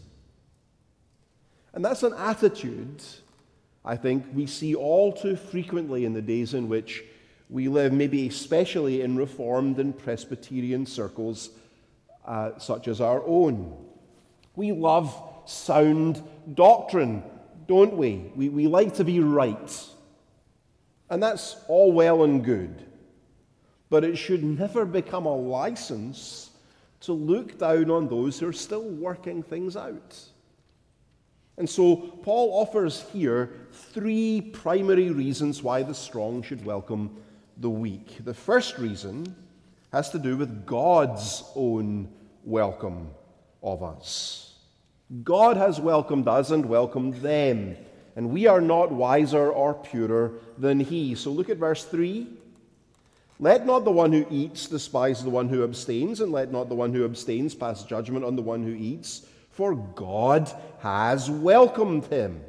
And 1.74 1.84
that's 1.84 2.04
an 2.04 2.14
attitude 2.14 3.02
I 3.86 3.96
think 3.96 4.26
we 4.34 4.48
see 4.48 4.74
all 4.76 5.14
too 5.14 5.36
frequently 5.36 6.06
in 6.06 6.14
the 6.14 6.22
days 6.22 6.54
in 6.54 6.68
which 6.68 7.04
We 7.50 7.68
live, 7.68 7.94
maybe 7.94 8.28
especially 8.28 9.02
in 9.02 9.16
Reformed 9.16 9.78
and 9.80 9.98
Presbyterian 9.98 10.86
circles 10.86 11.52
uh, 12.26 12.58
such 12.58 12.88
as 12.88 13.02
our 13.02 13.24
own. 13.26 13.86
We 14.56 14.72
love 14.72 15.16
sound 15.46 16.24
doctrine, 16.56 17.24
don't 17.68 17.96
we? 17.96 18.32
we? 18.36 18.50
We 18.50 18.68
like 18.68 18.96
to 18.96 19.04
be 19.04 19.20
right. 19.20 19.86
And 21.10 21.22
that's 21.22 21.56
all 21.68 21.92
well 21.92 22.24
and 22.24 22.44
good. 22.44 22.84
But 23.92 24.04
it 24.04 24.16
should 24.16 24.44
never 24.44 24.86
become 24.86 25.28
a 25.28 25.36
license 25.36 26.50
to 27.02 27.14
look 27.14 27.60
down 27.60 27.92
on 27.92 28.08
those 28.08 28.40
who 28.40 28.48
are 28.48 28.54
still 28.54 28.82
working 28.82 29.44
things 29.44 29.78
out. 29.78 30.20
And 31.58 31.70
so 31.70 31.96
Paul 31.96 32.52
offers 32.54 33.06
here 33.14 33.52
three 33.72 34.42
primary 34.42 35.10
reasons 35.10 35.64
why 35.64 35.84
the 35.84 35.94
strong 35.94 36.42
should 36.42 36.66
welcome 36.66 37.18
the 37.58 37.70
weak. 37.70 38.24
The 38.26 38.34
first 38.34 38.78
reason 38.78 39.36
has 39.94 40.10
to 40.10 40.20
do 40.20 40.36
with 40.36 40.66
God's 40.66 41.44
own 41.56 42.10
welcome 42.44 43.10
of 43.64 43.82
us. 43.82 44.56
God 45.24 45.56
has 45.56 45.80
welcomed 45.80 46.28
us 46.28 46.52
and 46.52 46.66
welcomed 46.66 47.16
them, 47.16 47.78
and 48.16 48.32
we 48.32 48.48
are 48.48 48.60
not 48.60 48.92
wiser 48.92 49.52
or 49.52 49.74
purer 49.74 50.34
than 50.58 50.80
He. 50.80 51.16
So 51.16 51.32
look 51.32 51.50
at 51.50 51.58
verse 51.58 51.86
3. 51.86 52.28
Let 53.40 53.66
not 53.66 53.84
the 53.84 53.92
one 53.92 54.12
who 54.12 54.26
eats 54.30 54.68
despise 54.68 55.24
the 55.24 55.30
one 55.30 55.50
who 55.50 55.64
abstains, 55.64 56.22
and 56.22 56.32
let 56.32 56.52
not 56.52 56.70
the 56.70 56.76
one 56.76 56.94
who 56.94 57.06
abstains 57.06 57.54
pass 57.54 57.84
judgment 57.84 58.26
on 58.26 58.36
the 58.36 58.42
one 58.42 58.64
who 58.64 58.74
eats, 58.74 59.26
for 59.56 59.74
God 59.74 60.52
has 60.80 61.32
welcomed 61.32 62.06
him. 62.08 62.42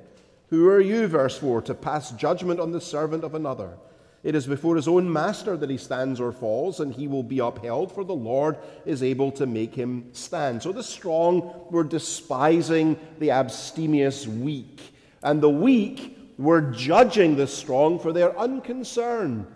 Who 0.51 0.69
are 0.69 0.81
you, 0.81 1.07
verse 1.07 1.39
4, 1.39 1.63
to 1.63 1.75
pass 1.75 2.11
judgment 2.11 2.59
on 2.59 2.73
the 2.73 2.81
servant 2.81 3.23
of 3.23 3.37
another? 3.37 3.77
It 4.25 4.35
is 4.35 4.49
before 4.49 4.75
his 4.75 4.89
own 4.89 5.13
master 5.13 5.57
that 5.57 5.71
he 5.71 5.77
stands 5.77 6.21
or 6.21 6.33
falls, 6.33 6.81
and 6.81 6.93
he 6.93 7.07
will 7.07 7.23
be 7.23 7.39
upheld, 7.39 7.93
for 7.93 8.03
the 8.03 8.13
Lord 8.13 8.59
is 8.85 9.05
able 9.05 9.31
to 9.33 9.47
make 9.47 9.73
him 9.73 10.09
stand. 10.13 10.65
So 10.65 10.73
the 10.73 10.83
strong 10.83 11.67
were 11.71 11.85
despising 11.85 12.99
the 13.21 13.31
abstemious 13.31 14.27
weak, 14.27 14.81
and 15.23 15.41
the 15.41 15.49
weak 15.49 16.19
were 16.39 16.73
judging 16.73 17.37
the 17.37 17.47
strong 17.47 18.01
for 18.01 18.13
their 18.13 18.37
unconcern 18.37 19.47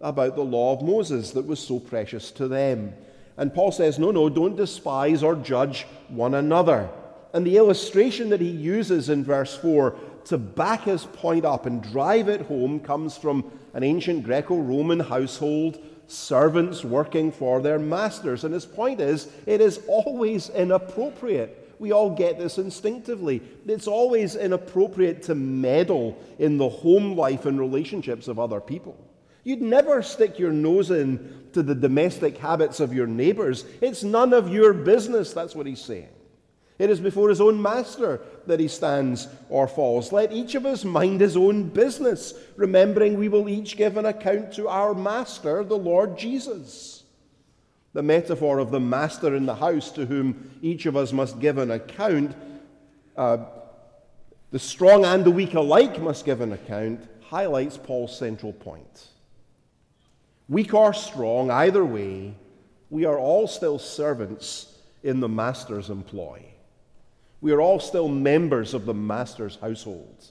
about 0.00 0.34
the 0.34 0.42
law 0.42 0.74
of 0.74 0.82
Moses 0.82 1.30
that 1.30 1.46
was 1.46 1.60
so 1.60 1.78
precious 1.78 2.32
to 2.32 2.48
them. 2.48 2.94
And 3.36 3.52
Paul 3.52 3.72
says, 3.72 3.98
no, 3.98 4.10
no, 4.10 4.28
don't 4.28 4.56
despise 4.56 5.22
or 5.22 5.34
judge 5.36 5.86
one 6.08 6.34
another. 6.34 6.88
And 7.34 7.46
the 7.46 7.58
illustration 7.58 8.30
that 8.30 8.40
he 8.40 8.48
uses 8.48 9.10
in 9.10 9.24
verse 9.24 9.54
4 9.56 9.94
to 10.26 10.38
back 10.38 10.84
his 10.84 11.04
point 11.04 11.44
up 11.44 11.66
and 11.66 11.82
drive 11.82 12.28
it 12.28 12.42
home 12.42 12.80
comes 12.80 13.16
from 13.16 13.44
an 13.74 13.82
ancient 13.82 14.24
Greco 14.24 14.56
Roman 14.56 15.00
household, 15.00 15.78
servants 16.06 16.82
working 16.82 17.30
for 17.30 17.60
their 17.60 17.78
masters. 17.78 18.44
And 18.44 18.54
his 18.54 18.64
point 18.66 19.00
is, 19.00 19.28
it 19.44 19.60
is 19.60 19.80
always 19.86 20.48
inappropriate. 20.48 21.74
We 21.78 21.92
all 21.92 22.10
get 22.10 22.38
this 22.38 22.56
instinctively. 22.56 23.42
It's 23.66 23.86
always 23.86 24.34
inappropriate 24.34 25.22
to 25.24 25.34
meddle 25.34 26.16
in 26.38 26.56
the 26.56 26.68
home 26.68 27.16
life 27.16 27.44
and 27.44 27.60
relationships 27.60 28.28
of 28.28 28.38
other 28.38 28.60
people. 28.60 28.96
You'd 29.46 29.62
never 29.62 30.02
stick 30.02 30.40
your 30.40 30.50
nose 30.50 30.90
in 30.90 31.46
to 31.52 31.62
the 31.62 31.76
domestic 31.76 32.36
habits 32.36 32.80
of 32.80 32.92
your 32.92 33.06
neighbors. 33.06 33.64
It's 33.80 34.02
none 34.02 34.32
of 34.32 34.52
your 34.52 34.72
business, 34.72 35.32
that's 35.32 35.54
what 35.54 35.68
he's 35.68 35.80
saying. 35.80 36.08
It 36.80 36.90
is 36.90 36.98
before 36.98 37.28
his 37.28 37.40
own 37.40 37.62
master 37.62 38.22
that 38.48 38.58
he 38.58 38.66
stands 38.66 39.28
or 39.48 39.68
falls. 39.68 40.10
Let 40.10 40.32
each 40.32 40.56
of 40.56 40.66
us 40.66 40.84
mind 40.84 41.20
his 41.20 41.36
own 41.36 41.68
business, 41.68 42.34
remembering 42.56 43.16
we 43.16 43.28
will 43.28 43.48
each 43.48 43.76
give 43.76 43.96
an 43.96 44.06
account 44.06 44.52
to 44.54 44.66
our 44.66 44.94
master, 44.94 45.62
the 45.62 45.78
Lord 45.78 46.18
Jesus. 46.18 47.04
The 47.92 48.02
metaphor 48.02 48.58
of 48.58 48.72
the 48.72 48.80
master 48.80 49.36
in 49.36 49.46
the 49.46 49.54
house 49.54 49.92
to 49.92 50.06
whom 50.06 50.58
each 50.60 50.86
of 50.86 50.96
us 50.96 51.12
must 51.12 51.38
give 51.38 51.58
an 51.58 51.70
account, 51.70 52.34
uh, 53.16 53.44
the 54.50 54.58
strong 54.58 55.04
and 55.04 55.24
the 55.24 55.30
weak 55.30 55.54
alike 55.54 56.00
must 56.00 56.24
give 56.24 56.40
an 56.40 56.52
account, 56.52 57.08
highlights 57.20 57.76
Paul's 57.76 58.18
central 58.18 58.52
point. 58.52 59.10
Weak 60.48 60.74
or 60.74 60.92
strong, 60.92 61.50
either 61.50 61.84
way, 61.84 62.34
we 62.90 63.04
are 63.04 63.18
all 63.18 63.48
still 63.48 63.78
servants 63.78 64.78
in 65.02 65.20
the 65.20 65.28
master's 65.28 65.90
employ. 65.90 66.44
We 67.40 67.52
are 67.52 67.60
all 67.60 67.80
still 67.80 68.08
members 68.08 68.74
of 68.74 68.86
the 68.86 68.94
Master's 68.94 69.56
household. 69.60 70.24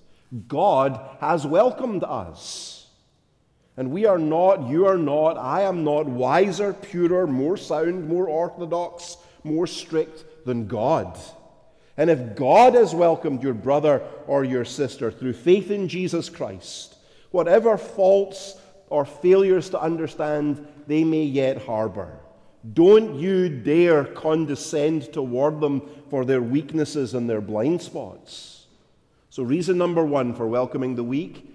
God 0.48 1.00
has 1.22 1.46
welcomed 1.46 2.04
us. 2.04 2.88
And 3.78 3.92
we 3.92 4.06
are 4.06 4.18
not, 4.18 4.70
you 4.70 4.86
are 4.88 4.98
not, 4.98 5.38
I 5.38 5.62
am 5.64 5.84
not 5.84 6.06
wiser, 6.06 6.74
purer, 6.74 7.28
more 7.28 7.58
sound, 7.58 8.08
more 8.08 8.28
orthodox, 8.28 9.18
more 9.44 9.68
strict 9.68 10.46
than 10.46 10.68
God. 10.68 11.18
And 11.98 12.10
if 12.10 12.36
God 12.36 12.74
has 12.74 12.96
welcomed 12.96 13.44
your 13.44 13.54
brother 13.54 14.02
or 14.28 14.44
your 14.44 14.66
sister 14.66 15.12
through 15.12 15.34
faith 15.34 15.72
in 15.72 15.88
Jesus 15.88 16.30
Christ, 16.30 16.96
whatever 17.32 17.78
faults 17.78 18.56
or 18.90 19.06
failures 19.06 19.70
to 19.70 19.82
understand 19.82 20.68
they 20.88 21.04
may 21.04 21.24
yet 21.24 21.66
harbor, 21.66 22.20
don't 22.74 23.16
you 23.16 23.50
dare 23.50 24.06
condescend 24.06 25.14
toward 25.14 25.60
them 25.60 25.82
for 26.10 26.26
their 26.26 26.42
weaknesses 26.42 27.14
and 27.14 27.30
their 27.30 27.42
blind 27.42 27.82
spots. 27.82 28.66
So, 29.30 29.44
reason 29.44 29.78
number 29.78 30.04
one 30.04 30.34
for 30.34 30.48
welcoming 30.48 30.96
the 30.96 31.04
weak 31.04 31.52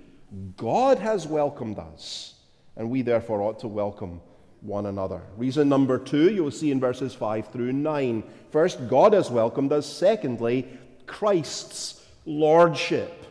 God 0.57 0.99
has 0.99 1.27
welcomed 1.27 1.79
us, 1.79 2.35
and 2.77 2.89
we 2.91 3.03
therefore 3.03 3.43
ought 3.43 3.59
to 3.61 3.69
welcome 3.69 4.21
one 4.61 4.87
another. 4.87 5.23
Reason 5.37 5.69
number 5.69 5.99
two, 5.99 6.31
you'll 6.31 6.51
see 6.51 6.71
in 6.71 6.79
verses 6.79 7.15
5 7.15 7.49
through 7.49 7.73
9. 7.73 8.23
First, 8.51 8.89
God 8.89 9.13
has 9.13 9.31
welcomed 9.31 9.73
us. 9.73 9.87
Secondly, 9.87 10.69
Christ's 11.07 12.05
lordship. 12.27 13.27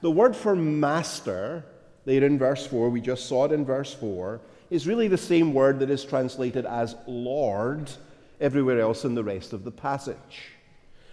The 0.00 0.10
word 0.10 0.34
for 0.34 0.56
master, 0.56 1.64
there 2.04 2.24
in 2.24 2.38
verse 2.38 2.66
4, 2.66 2.90
we 2.90 3.00
just 3.00 3.26
saw 3.26 3.44
it 3.44 3.52
in 3.52 3.64
verse 3.64 3.94
4, 3.94 4.40
is 4.70 4.86
really 4.86 5.08
the 5.08 5.18
same 5.18 5.52
word 5.52 5.78
that 5.78 5.90
is 5.90 6.04
translated 6.04 6.66
as 6.66 6.96
Lord 7.06 7.90
everywhere 8.40 8.80
else 8.80 9.04
in 9.04 9.14
the 9.14 9.24
rest 9.24 9.52
of 9.52 9.64
the 9.64 9.70
passage. 9.70 10.48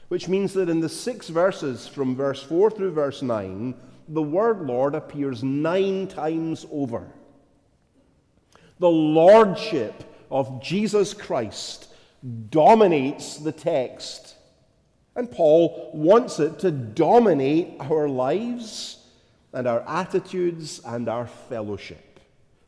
Which 0.08 0.28
means 0.28 0.54
that 0.54 0.69
in 0.69 0.80
the 0.80 0.89
six 0.89 1.30
verses 1.30 1.88
from 1.88 2.15
verse 2.15 2.41
4 2.41 2.71
through 2.71 2.91
verse 2.91 3.21
9, 3.21 3.75
the 4.08 4.21
word 4.21 4.62
Lord 4.62 4.95
appears 4.95 5.43
nine 5.43 6.08
times 6.08 6.65
over. 6.71 7.08
The 8.80 8.89
lordship 8.89 10.04
of 10.32 10.63
Jesus 10.63 11.13
Christ 11.13 11.93
dominates 12.49 13.38
the 13.38 13.52
text. 13.52 14.36
And 15.15 15.30
Paul 15.30 15.91
wants 15.93 16.39
it 16.39 16.60
to 16.60 16.71
dominate 16.71 17.75
our 17.80 18.08
lives 18.08 18.99
and 19.54 19.68
our 19.68 19.82
attitudes 19.88 20.82
and 20.86 21.10
our 21.10 21.28
fellowship 21.28 22.10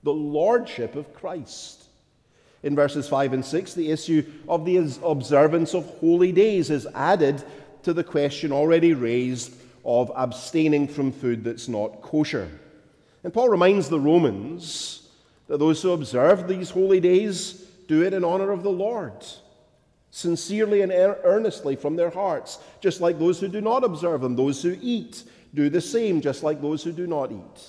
the 0.03 0.13
lordship 0.13 0.95
of 0.95 1.13
Christ. 1.13 1.83
In 2.63 2.75
verses 2.75 3.07
5 3.07 3.33
and 3.33 3.45
6, 3.45 3.73
the 3.73 3.91
issue 3.91 4.23
of 4.47 4.65
the 4.65 4.77
observance 5.03 5.73
of 5.73 5.85
holy 5.99 6.31
days 6.31 6.69
is 6.69 6.87
added 6.93 7.43
to 7.83 7.93
the 7.93 8.03
question 8.03 8.51
already 8.51 8.93
raised 8.93 9.53
of 9.83 10.11
abstaining 10.15 10.87
from 10.87 11.11
food 11.11 11.43
that's 11.43 11.67
not 11.67 12.01
kosher. 12.01 12.49
And 13.23 13.33
Paul 13.33 13.49
reminds 13.49 13.89
the 13.89 13.99
Romans 13.99 15.07
that 15.47 15.57
those 15.57 15.81
who 15.81 15.91
observe 15.91 16.47
these 16.47 16.69
holy 16.69 16.99
days 16.99 17.65
do 17.87 18.03
it 18.03 18.13
in 18.13 18.23
honor 18.23 18.51
of 18.51 18.61
the 18.63 18.71
Lord, 18.71 19.25
sincerely 20.11 20.81
and 20.81 20.91
earnestly 20.91 21.75
from 21.75 21.95
their 21.95 22.11
hearts, 22.11 22.59
just 22.79 23.01
like 23.01 23.17
those 23.17 23.39
who 23.39 23.47
do 23.47 23.59
not 23.59 23.83
observe 23.83 24.21
them. 24.21 24.35
Those 24.35 24.61
who 24.61 24.77
eat 24.81 25.23
do 25.53 25.69
the 25.69 25.81
same, 25.81 26.21
just 26.21 26.43
like 26.43 26.61
those 26.61 26.83
who 26.83 26.91
do 26.91 27.07
not 27.07 27.31
eat. 27.31 27.65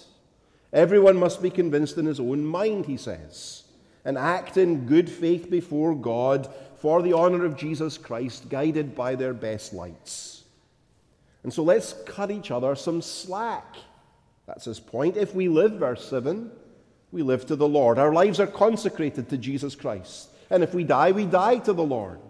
Everyone 0.73 1.17
must 1.17 1.43
be 1.43 1.51
convinced 1.51 1.99
in 1.99 2.07
his 2.07 2.21
own 2.21 2.45
mind, 2.45 2.87
he 2.87 2.97
says, 2.97 3.65
and 4.05 4.17
act 4.17 4.57
in 4.57 4.87
good 4.87 5.11
faith 5.11 5.51
before 5.51 5.95
God 5.95 6.53
for 6.77 7.03
the 7.03 7.13
honor 7.13 7.45
of 7.45 7.57
Jesus 7.57 7.99
Christ, 7.99 8.49
guided 8.49 8.95
by 8.95 9.15
their 9.15 9.35
best 9.35 9.73
lights. 9.73 10.45
And 11.43 11.53
so 11.53 11.63
let's 11.63 11.95
cut 12.07 12.31
each 12.31 12.51
other 12.51 12.75
some 12.75 13.03
slack. 13.03 13.77
That's 14.47 14.65
his 14.65 14.81
point. 14.81 15.17
If 15.17 15.35
we 15.35 15.49
live, 15.49 15.73
verse 15.73 16.09
7, 16.09 16.51
we 17.11 17.23
live 17.23 17.47
to 17.47 17.57
the 17.57 17.69
Lord. 17.69 17.99
Our 17.99 18.13
lives 18.13 18.41
are 18.41 18.47
consecrated 18.47 19.29
to 19.29 19.39
Jesus 19.39 19.75
Christ. 19.75 20.31
And 20.51 20.63
if 20.63 20.75
we 20.75 20.85
die, 20.85 21.13
we 21.13 21.27
die 21.27 21.59
to 21.59 21.73
the 21.73 21.85
Lord. 21.85 22.21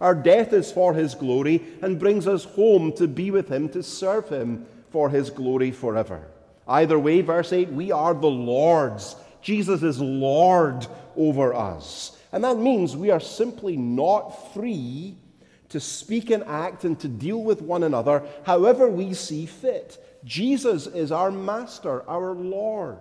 Our 0.00 0.14
death 0.14 0.52
is 0.52 0.72
for 0.72 0.92
his 0.92 1.14
glory 1.14 1.62
and 1.80 1.98
brings 1.98 2.26
us 2.26 2.44
home 2.44 2.92
to 2.94 3.06
be 3.06 3.30
with 3.30 3.48
him, 3.48 3.68
to 3.70 3.82
serve 3.82 4.28
him 4.28 4.66
for 4.94 5.10
his 5.10 5.28
glory 5.28 5.72
forever. 5.72 6.22
Either 6.68 6.96
way, 6.96 7.20
verse 7.20 7.52
8, 7.52 7.68
we 7.70 7.90
are 7.90 8.14
the 8.14 8.28
Lord's. 8.28 9.16
Jesus 9.42 9.82
is 9.82 9.98
Lord 9.98 10.86
over 11.16 11.52
us. 11.52 12.16
And 12.30 12.44
that 12.44 12.58
means 12.58 12.96
we 12.96 13.10
are 13.10 13.18
simply 13.18 13.76
not 13.76 14.54
free 14.54 15.16
to 15.70 15.80
speak 15.80 16.30
and 16.30 16.44
act 16.44 16.84
and 16.84 16.96
to 17.00 17.08
deal 17.08 17.42
with 17.42 17.60
one 17.60 17.82
another 17.82 18.22
however 18.46 18.88
we 18.88 19.14
see 19.14 19.46
fit. 19.46 19.98
Jesus 20.22 20.86
is 20.86 21.10
our 21.10 21.32
Master, 21.32 22.08
our 22.08 22.32
Lord. 22.32 22.98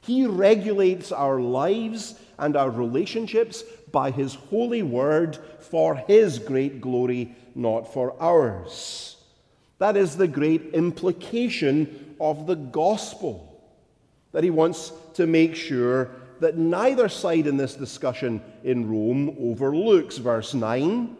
He 0.00 0.26
regulates 0.26 1.10
our 1.10 1.40
lives 1.40 2.14
and 2.38 2.56
our 2.56 2.70
relationships 2.70 3.64
by 3.90 4.12
His 4.12 4.34
holy 4.34 4.84
word 4.84 5.40
for 5.58 5.96
His 5.96 6.38
great 6.38 6.80
glory, 6.80 7.34
not 7.56 7.92
for 7.92 8.14
ours. 8.22 9.16
That 9.78 9.96
is 9.96 10.16
the 10.16 10.28
great 10.28 10.74
implication 10.74 12.16
of 12.20 12.46
the 12.46 12.54
gospel, 12.54 13.62
that 14.32 14.44
He 14.44 14.50
wants 14.50 14.92
to 15.14 15.26
make 15.26 15.54
sure 15.54 16.10
that 16.40 16.56
neither 16.56 17.08
side 17.08 17.46
in 17.46 17.56
this 17.56 17.74
discussion 17.74 18.42
in 18.62 18.88
Rome 18.88 19.36
overlooks. 19.40 20.18
Verse 20.18 20.54
9 20.54 21.16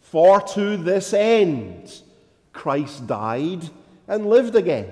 For 0.00 0.40
to 0.40 0.76
this 0.76 1.12
end 1.12 2.02
Christ 2.52 3.06
died 3.06 3.68
and 4.06 4.26
lived 4.26 4.56
again, 4.56 4.90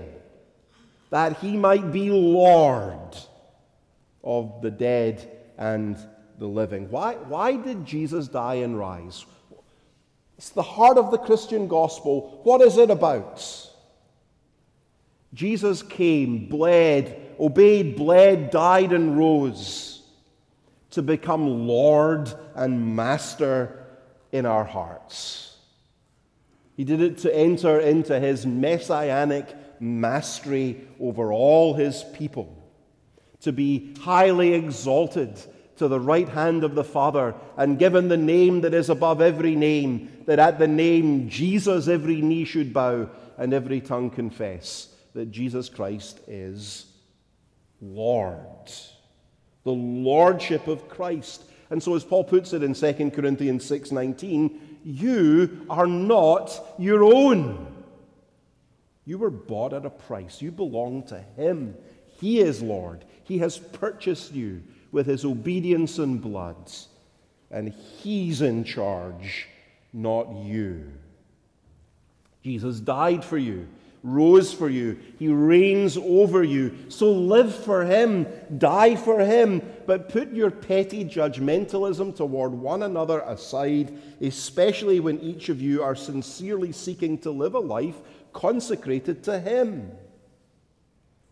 that 1.10 1.38
he 1.38 1.56
might 1.56 1.92
be 1.92 2.10
Lord 2.10 3.16
of 4.22 4.60
the 4.62 4.70
dead 4.70 5.28
and 5.58 5.96
the 6.38 6.46
living. 6.46 6.90
Why, 6.90 7.14
why 7.14 7.56
did 7.56 7.84
Jesus 7.86 8.28
die 8.28 8.56
and 8.56 8.78
rise? 8.78 9.24
It's 10.38 10.50
the 10.50 10.62
heart 10.62 10.98
of 10.98 11.10
the 11.10 11.18
Christian 11.18 11.66
gospel. 11.66 12.40
What 12.44 12.60
is 12.60 12.76
it 12.76 12.90
about? 12.90 13.42
Jesus 15.32 15.82
came, 15.82 16.48
bled, 16.48 17.34
obeyed, 17.38 17.96
bled, 17.96 18.50
died, 18.50 18.92
and 18.92 19.18
rose 19.18 20.02
to 20.90 21.02
become 21.02 21.66
Lord 21.66 22.32
and 22.54 22.96
Master 22.96 23.84
in 24.32 24.46
our 24.46 24.64
hearts. 24.64 25.56
He 26.76 26.84
did 26.84 27.00
it 27.00 27.18
to 27.18 27.34
enter 27.34 27.78
into 27.80 28.20
his 28.20 28.46
messianic 28.46 29.54
mastery 29.80 30.86
over 31.00 31.32
all 31.32 31.74
his 31.74 32.04
people, 32.14 32.54
to 33.40 33.52
be 33.52 33.94
highly 34.00 34.54
exalted 34.54 35.38
to 35.76 35.88
the 35.88 36.00
right 36.00 36.28
hand 36.28 36.64
of 36.64 36.74
the 36.74 36.84
Father 36.84 37.34
and 37.56 37.78
given 37.78 38.08
the 38.08 38.16
name 38.16 38.62
that 38.62 38.74
is 38.74 38.88
above 38.88 39.20
every 39.20 39.54
name, 39.54 40.24
that 40.26 40.38
at 40.38 40.58
the 40.58 40.68
name 40.68 41.28
Jesus 41.28 41.88
every 41.88 42.20
knee 42.20 42.44
should 42.44 42.72
bow 42.72 43.08
and 43.38 43.52
every 43.52 43.80
tongue 43.80 44.10
confess 44.10 44.88
that 45.14 45.30
Jesus 45.30 45.68
Christ 45.68 46.20
is 46.26 46.86
Lord. 47.80 48.70
The 49.64 49.72
lordship 49.72 50.68
of 50.68 50.88
Christ. 50.88 51.44
And 51.70 51.82
so 51.82 51.94
as 51.94 52.04
Paul 52.04 52.24
puts 52.24 52.52
it 52.52 52.62
in 52.62 52.74
2 52.74 53.10
Corinthians 53.12 53.64
6:19, 53.64 54.60
you 54.84 55.66
are 55.68 55.86
not 55.86 56.74
your 56.78 57.02
own. 57.02 57.66
You 59.04 59.18
were 59.18 59.30
bought 59.30 59.72
at 59.72 59.86
a 59.86 59.90
price. 59.90 60.40
You 60.40 60.52
belong 60.52 61.04
to 61.04 61.18
him. 61.36 61.76
He 62.20 62.40
is 62.40 62.62
Lord. 62.62 63.04
He 63.24 63.38
has 63.38 63.58
purchased 63.58 64.32
you 64.32 64.62
with 64.92 65.06
his 65.06 65.24
obedience 65.24 65.98
and 65.98 66.20
blood. 66.20 66.70
And 67.50 67.68
he's 67.68 68.42
in 68.42 68.64
charge, 68.64 69.48
not 69.92 70.32
you. 70.32 70.92
Jesus 72.42 72.78
died 72.78 73.24
for 73.24 73.38
you, 73.38 73.66
rose 74.04 74.52
for 74.52 74.68
you, 74.68 74.98
he 75.18 75.28
reigns 75.28 75.96
over 75.96 76.44
you. 76.44 76.76
So 76.88 77.10
live 77.12 77.52
for 77.54 77.84
him, 77.84 78.26
die 78.58 78.94
for 78.94 79.20
him, 79.20 79.62
but 79.86 80.08
put 80.08 80.32
your 80.32 80.50
petty 80.50 81.04
judgmentalism 81.04 82.14
toward 82.14 82.52
one 82.52 82.84
another 82.84 83.20
aside, 83.20 83.98
especially 84.20 85.00
when 85.00 85.18
each 85.20 85.48
of 85.48 85.60
you 85.60 85.82
are 85.82 85.96
sincerely 85.96 86.70
seeking 86.72 87.18
to 87.18 87.30
live 87.32 87.54
a 87.54 87.60
life 87.60 87.96
consecrated 88.32 89.24
to 89.24 89.40
him. 89.40 89.90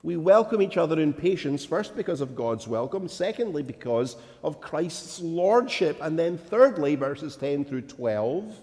We 0.05 0.19
welcome 0.19 0.61
each 0.61 0.77
other 0.77 1.01
in 1.01 1.15
patience, 1.15 1.65
first 1.65 1.97
because 1.97 2.21
of 2.21 2.37
God's 2.37 2.69
welcome, 2.69 3.09
secondly 3.09 3.63
because 3.63 4.17
of 4.43 4.61
Christ's 4.61 5.19
lordship, 5.23 5.97
and 6.03 6.19
then 6.19 6.37
thirdly, 6.37 6.95
verses 6.95 7.37
10 7.37 7.65
through 7.65 7.81
12, 7.81 8.55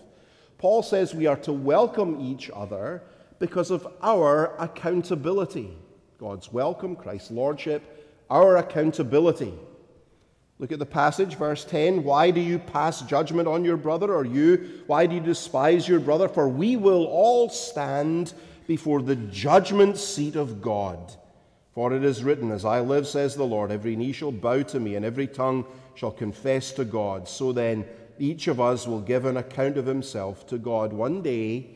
Paul 0.60 0.84
says 0.84 1.16
we 1.16 1.26
are 1.26 1.38
to 1.38 1.52
welcome 1.52 2.22
each 2.22 2.52
other 2.54 3.02
because 3.40 3.72
of 3.72 3.88
our 4.04 4.56
accountability. 4.60 5.76
God's 6.20 6.54
welcome, 6.54 6.96
Christ's 6.96 7.32
lordship, 7.32 8.08
our 8.30 8.58
accountability. 8.58 9.56
Look 10.60 10.72
at 10.72 10.78
the 10.78 10.86
passage, 10.86 11.38
verse 11.38 11.66
10. 11.66 12.04
Why 12.04 12.30
do 12.30 12.40
you 12.40 12.60
pass 12.60 13.02
judgment 13.02 13.48
on 13.48 13.66
your 13.66 13.78
brother, 13.78 14.14
or 14.14 14.26
you? 14.26 14.84
Why 14.86 15.08
do 15.08 15.16
you 15.16 15.22
despise 15.22 15.88
your 15.88 16.02
brother? 16.02 16.30
For 16.30 16.48
we 16.48 16.76
will 16.76 17.06
all 17.06 17.50
stand 17.50 18.32
before 18.68 19.02
the 19.02 19.16
judgment 19.16 19.98
seat 19.98 20.36
of 20.36 20.62
God. 20.62 21.18
For 21.74 21.94
it 21.94 22.04
is 22.04 22.24
written, 22.24 22.52
As 22.52 22.66
I 22.66 22.82
live, 22.82 23.08
says 23.08 23.36
the 23.36 23.46
Lord, 23.46 23.72
every 23.72 23.96
knee 23.96 24.12
shall 24.12 24.32
bow 24.32 24.62
to 24.64 24.80
me, 24.80 24.96
and 24.96 25.06
every 25.06 25.28
tongue 25.28 25.66
shall 25.96 26.12
confess 26.12 26.72
to 26.74 26.86
God. 26.86 27.28
So 27.28 27.54
then, 27.54 27.86
each 28.20 28.48
of 28.48 28.60
us 28.60 28.86
will 28.86 29.00
give 29.00 29.26
an 29.26 29.38
account 29.38 29.78
of 29.78 29.86
himself 29.86 30.46
to 30.48 30.58
God. 30.58 30.92
One 30.92 31.22
day, 31.22 31.70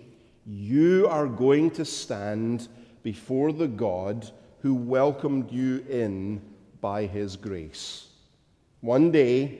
you 0.45 1.07
are 1.09 1.27
going 1.27 1.71
to 1.71 1.85
stand 1.85 2.67
before 3.03 3.53
the 3.53 3.67
God 3.67 4.29
who 4.61 4.75
welcomed 4.75 5.51
you 5.51 5.85
in 5.89 6.41
by 6.81 7.05
his 7.05 7.35
grace. 7.35 8.07
One 8.81 9.11
day, 9.11 9.59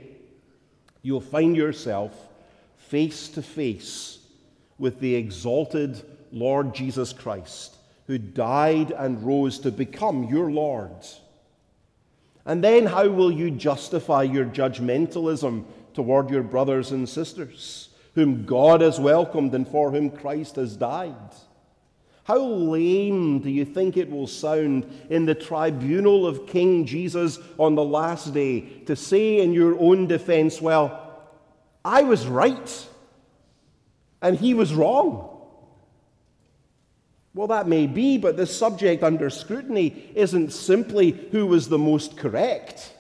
you'll 1.01 1.21
find 1.21 1.55
yourself 1.55 2.13
face 2.77 3.29
to 3.29 3.41
face 3.41 4.19
with 4.77 4.99
the 4.99 5.15
exalted 5.15 6.03
Lord 6.31 6.75
Jesus 6.75 7.13
Christ 7.13 7.74
who 8.07 8.17
died 8.17 8.91
and 8.91 9.25
rose 9.25 9.59
to 9.59 9.71
become 9.71 10.25
your 10.25 10.51
Lord? 10.51 11.05
And 12.45 12.63
then 12.63 12.85
how 12.85 13.07
will 13.07 13.31
you 13.31 13.49
justify 13.49 14.23
your 14.23 14.45
judgmentalism 14.45 15.65
toward 15.93 16.29
your 16.29 16.43
brothers 16.43 16.91
and 16.91 17.09
sisters, 17.09 17.89
whom 18.13 18.45
God 18.45 18.81
has 18.81 18.99
welcomed 18.99 19.53
and 19.55 19.67
for 19.67 19.91
whom 19.91 20.11
Christ 20.11 20.57
has 20.57 20.75
died? 20.75 21.15
How 22.25 22.39
lame 22.39 23.39
do 23.39 23.51
you 23.51 23.65
think 23.65 23.97
it 23.97 24.09
will 24.09 24.27
sound 24.27 24.85
in 25.11 25.25
the 25.25 25.35
tribunal 25.35 26.25
of 26.25 26.47
King 26.47 26.85
Jesus 26.85 27.37
on 27.59 27.75
the 27.75 27.83
last 27.83 28.33
day 28.33 28.61
to 28.87 28.95
say 28.95 29.41
in 29.41 29.53
your 29.53 29.79
own 29.79 30.07
defense, 30.07 30.59
Well, 30.59 31.01
I 31.83 32.01
was 32.01 32.25
right 32.25 32.87
and 34.23 34.37
he 34.37 34.55
was 34.55 34.73
wrong? 34.73 35.34
Well, 37.35 37.47
that 37.47 37.67
may 37.67 37.85
be, 37.85 38.17
but 38.17 38.37
the 38.37 38.45
subject 38.47 39.03
under 39.03 39.29
scrutiny 39.29 40.09
isn't 40.15 40.53
simply 40.53 41.11
who 41.11 41.45
was 41.45 41.67
the 41.67 41.77
most 41.77 42.15
correct, 42.15 42.93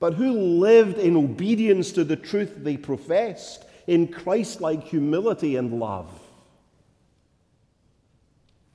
but 0.00 0.14
who 0.14 0.32
lived 0.32 0.98
in 0.98 1.16
obedience 1.16 1.92
to 1.92 2.02
the 2.02 2.16
truth 2.16 2.52
they 2.56 2.76
professed 2.76 3.64
in 3.86 4.08
Christ 4.08 4.60
like 4.60 4.82
humility 4.82 5.54
and 5.54 5.78
love. 5.78 6.10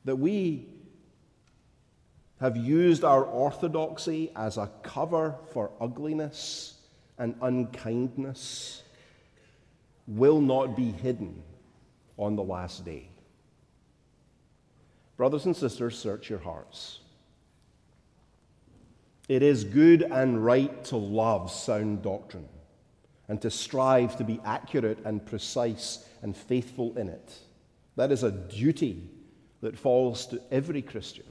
That 0.05 0.15
we 0.15 0.69
have 2.39 2.55
used 2.55 3.03
our 3.03 3.25
orthodoxy 3.25 4.31
as 4.33 4.57
a 4.57 4.71
cover 4.81 5.35
for 5.51 5.71
ugliness 5.81 6.75
and 7.17 7.35
unkindness 7.41 8.81
will 10.07 10.39
not 10.39 10.77
be 10.77 10.91
hidden 10.91 11.43
on 12.17 12.37
the 12.37 12.43
last 12.43 12.85
day. 12.85 13.09
Brothers 15.17 15.45
and 15.45 15.55
sisters, 15.55 15.97
search 15.97 16.29
your 16.29 16.39
hearts. 16.39 16.99
It 19.27 19.41
is 19.41 19.63
good 19.63 20.03
and 20.03 20.43
right 20.43 20.83
to 20.85 20.97
love 20.97 21.49
sound 21.49 22.03
doctrine 22.03 22.47
and 23.27 23.41
to 23.41 23.49
strive 23.49 24.17
to 24.17 24.23
be 24.23 24.39
accurate 24.45 24.99
and 25.03 25.25
precise 25.25 26.07
and 26.21 26.35
faithful 26.35 26.95
in 26.97 27.09
it. 27.09 27.39
That 27.95 28.11
is 28.11 28.23
a 28.23 28.31
duty 28.31 29.09
that 29.61 29.77
falls 29.77 30.27
to 30.27 30.41
every 30.51 30.81
Christian. 30.81 31.25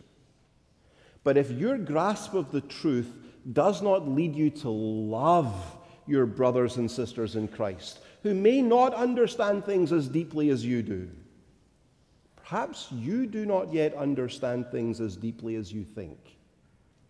But 1.22 1.36
if 1.36 1.50
your 1.50 1.78
grasp 1.78 2.34
of 2.34 2.50
the 2.50 2.60
truth 2.60 3.12
does 3.52 3.80
not 3.80 4.08
lead 4.08 4.34
you 4.34 4.50
to 4.50 4.70
love 4.70 5.54
your 6.06 6.26
brothers 6.26 6.76
and 6.76 6.90
sisters 6.90 7.36
in 7.36 7.48
Christ, 7.48 8.00
who 8.22 8.34
may 8.34 8.60
not 8.60 8.92
understand 8.94 9.64
things 9.64 9.92
as 9.92 10.08
deeply 10.08 10.50
as 10.50 10.64
you 10.64 10.82
do, 10.82 11.08
Perhaps 12.54 12.92
you 12.92 13.26
do 13.26 13.44
not 13.44 13.72
yet 13.72 13.96
understand 13.96 14.68
things 14.70 15.00
as 15.00 15.16
deeply 15.16 15.56
as 15.56 15.72
you 15.72 15.82
think, 15.82 16.36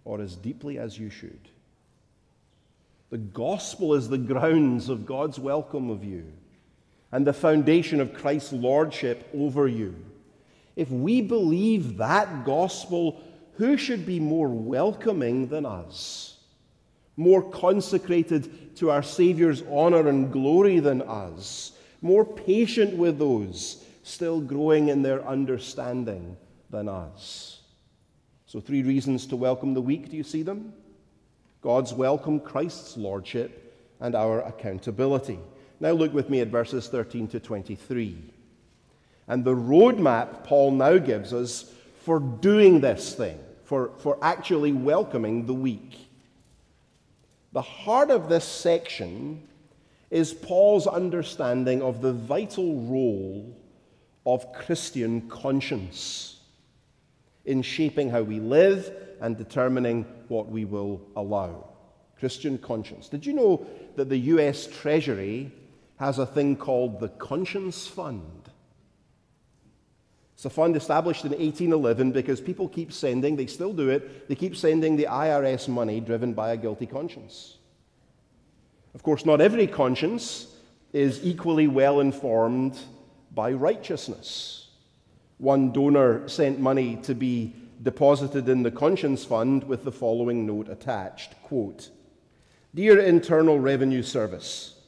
or 0.06 0.18
as 0.22 0.36
deeply 0.36 0.78
as 0.78 0.98
you 0.98 1.10
should. 1.10 1.50
The 3.10 3.18
gospel 3.18 3.92
is 3.92 4.08
the 4.08 4.16
grounds 4.16 4.88
of 4.88 5.04
God's 5.04 5.38
welcome 5.38 5.90
of 5.90 6.02
you 6.02 6.24
and 7.12 7.26
the 7.26 7.34
foundation 7.34 8.00
of 8.00 8.14
Christ's 8.14 8.54
lordship 8.54 9.28
over 9.34 9.68
you. 9.68 9.94
If 10.76 10.90
we 10.90 11.20
believe 11.20 11.98
that 11.98 12.46
gospel, 12.46 13.20
who 13.58 13.76
should 13.76 14.06
be 14.06 14.20
more 14.20 14.48
welcoming 14.48 15.48
than 15.48 15.66
us? 15.66 16.38
More 17.18 17.42
consecrated 17.42 18.74
to 18.76 18.90
our 18.90 19.02
Savior's 19.02 19.62
honor 19.70 20.08
and 20.08 20.32
glory 20.32 20.80
than 20.80 21.02
us? 21.02 21.72
More 22.00 22.24
patient 22.24 22.96
with 22.96 23.18
those 23.18 23.83
still 24.04 24.40
growing 24.40 24.88
in 24.88 25.02
their 25.02 25.26
understanding 25.26 26.36
than 26.70 26.88
us. 26.88 27.60
So, 28.46 28.60
three 28.60 28.82
reasons 28.82 29.26
to 29.26 29.36
welcome 29.36 29.74
the 29.74 29.80
weak. 29.80 30.10
Do 30.10 30.16
you 30.16 30.22
see 30.22 30.42
them? 30.42 30.72
God's 31.62 31.92
welcome, 31.92 32.38
Christ's 32.38 32.96
lordship, 32.96 33.74
and 34.00 34.14
our 34.14 34.42
accountability. 34.42 35.38
Now, 35.80 35.92
look 35.92 36.12
with 36.12 36.30
me 36.30 36.40
at 36.40 36.48
verses 36.48 36.86
13 36.88 37.28
to 37.28 37.40
23. 37.40 38.16
And 39.26 39.42
the 39.42 39.54
roadmap 39.54 40.44
Paul 40.44 40.72
now 40.72 40.98
gives 40.98 41.32
us 41.32 41.72
for 42.02 42.20
doing 42.20 42.80
this 42.80 43.14
thing, 43.14 43.38
for, 43.64 43.92
for 43.98 44.18
actually 44.22 44.72
welcoming 44.72 45.46
the 45.46 45.54
weak. 45.54 45.96
The 47.52 47.62
heart 47.62 48.10
of 48.10 48.28
this 48.28 48.44
section 48.44 49.48
is 50.10 50.34
Paul's 50.34 50.86
understanding 50.86 51.80
of 51.80 52.02
the 52.02 52.12
vital 52.12 52.82
role 52.82 53.56
of 54.26 54.52
Christian 54.52 55.28
conscience 55.28 56.40
in 57.44 57.62
shaping 57.62 58.10
how 58.10 58.22
we 58.22 58.40
live 58.40 58.92
and 59.20 59.36
determining 59.36 60.04
what 60.28 60.48
we 60.48 60.64
will 60.64 61.00
allow. 61.16 61.68
Christian 62.18 62.58
conscience. 62.58 63.08
Did 63.08 63.26
you 63.26 63.32
know 63.34 63.66
that 63.96 64.08
the 64.08 64.16
US 64.16 64.66
Treasury 64.66 65.52
has 65.96 66.18
a 66.18 66.26
thing 66.26 66.56
called 66.56 67.00
the 67.00 67.08
Conscience 67.08 67.86
Fund? 67.86 68.50
It's 70.34 70.44
a 70.44 70.50
fund 70.50 70.76
established 70.76 71.24
in 71.24 71.30
1811 71.30 72.12
because 72.12 72.40
people 72.40 72.68
keep 72.68 72.92
sending, 72.92 73.36
they 73.36 73.46
still 73.46 73.72
do 73.72 73.88
it, 73.90 74.28
they 74.28 74.34
keep 74.34 74.56
sending 74.56 74.96
the 74.96 75.06
IRS 75.06 75.68
money 75.68 76.00
driven 76.00 76.34
by 76.34 76.52
a 76.52 76.56
guilty 76.56 76.86
conscience. 76.86 77.58
Of 78.94 79.02
course, 79.02 79.24
not 79.24 79.40
every 79.40 79.66
conscience 79.66 80.48
is 80.92 81.24
equally 81.24 81.66
well 81.66 82.00
informed 82.00 82.78
by 83.34 83.52
righteousness. 83.52 84.68
One 85.38 85.72
donor 85.72 86.28
sent 86.28 86.60
money 86.60 86.96
to 87.02 87.14
be 87.14 87.54
deposited 87.82 88.48
in 88.48 88.62
the 88.62 88.70
conscience 88.70 89.24
fund 89.24 89.64
with 89.64 89.84
the 89.84 89.92
following 89.92 90.46
note 90.46 90.68
attached 90.68 91.34
quote, 91.42 91.90
Dear 92.74 92.98
Internal 93.00 93.58
Revenue 93.58 94.02
Service, 94.02 94.80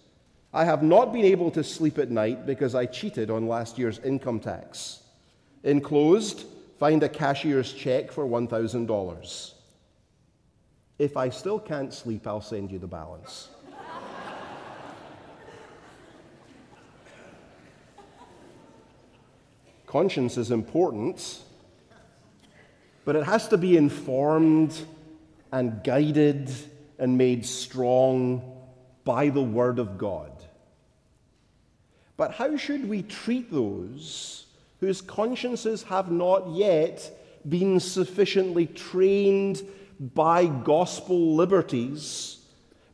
I 0.53 0.65
have 0.65 0.83
not 0.83 1.13
been 1.13 1.25
able 1.25 1.51
to 1.53 1.63
sleep 1.63 1.99
at 1.99 2.11
night 2.11 2.47
because 2.47 2.75
I 2.75 2.87
cheated 2.87 3.31
on 3.31 3.47
last 3.47 3.79
year's 3.79 3.99
income 3.99 4.41
tax. 4.41 5.03
Enclosed, 5.65 6.45
find 6.79 7.03
a 7.03 7.09
cashier's 7.09 7.73
check 7.73 8.11
for 8.11 8.25
$1,000. 8.25 9.53
If 10.99 11.17
I 11.17 11.29
still 11.29 11.59
can't 11.59 11.93
sleep, 11.93 12.27
I'll 12.27 12.41
send 12.41 12.71
you 12.71 12.79
the 12.79 12.87
balance. 12.87 13.49
Conscience 19.87 20.37
is 20.37 20.51
important, 20.51 21.43
but 23.05 23.17
it 23.17 23.25
has 23.25 23.49
to 23.49 23.57
be 23.57 23.77
informed 23.77 24.79
and 25.53 25.83
guided 25.83 26.51
and 26.99 27.17
made 27.17 27.47
strong 27.47 28.43
by 29.05 29.29
the 29.29 29.43
Word 29.43 29.79
of 29.79 29.97
God. 29.97 30.33
But 32.17 32.33
how 32.33 32.57
should 32.57 32.89
we 32.89 33.03
treat 33.03 33.53
those 33.53 34.47
whose 34.81 35.01
consciences 35.01 35.85
have 35.85 36.11
not 36.11 36.49
yet 36.51 37.11
been 37.49 37.81
sufficiently 37.81 38.67
trained 38.67 39.63
by 40.01 40.47
gospel 40.47 41.35
liberties, 41.35 42.39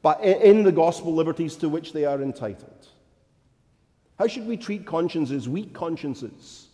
but 0.02 0.22
in 0.22 0.62
the 0.62 0.72
gospel 0.72 1.14
liberties 1.14 1.56
to 1.56 1.68
which 1.68 1.92
they 1.92 2.04
are 2.04 2.20
entitled. 2.22 2.86
How 4.18 4.26
should 4.26 4.46
we 4.46 4.56
treat 4.56 4.86
consciences, 4.86 5.48
weak 5.48 5.72
consciences, 5.72 6.68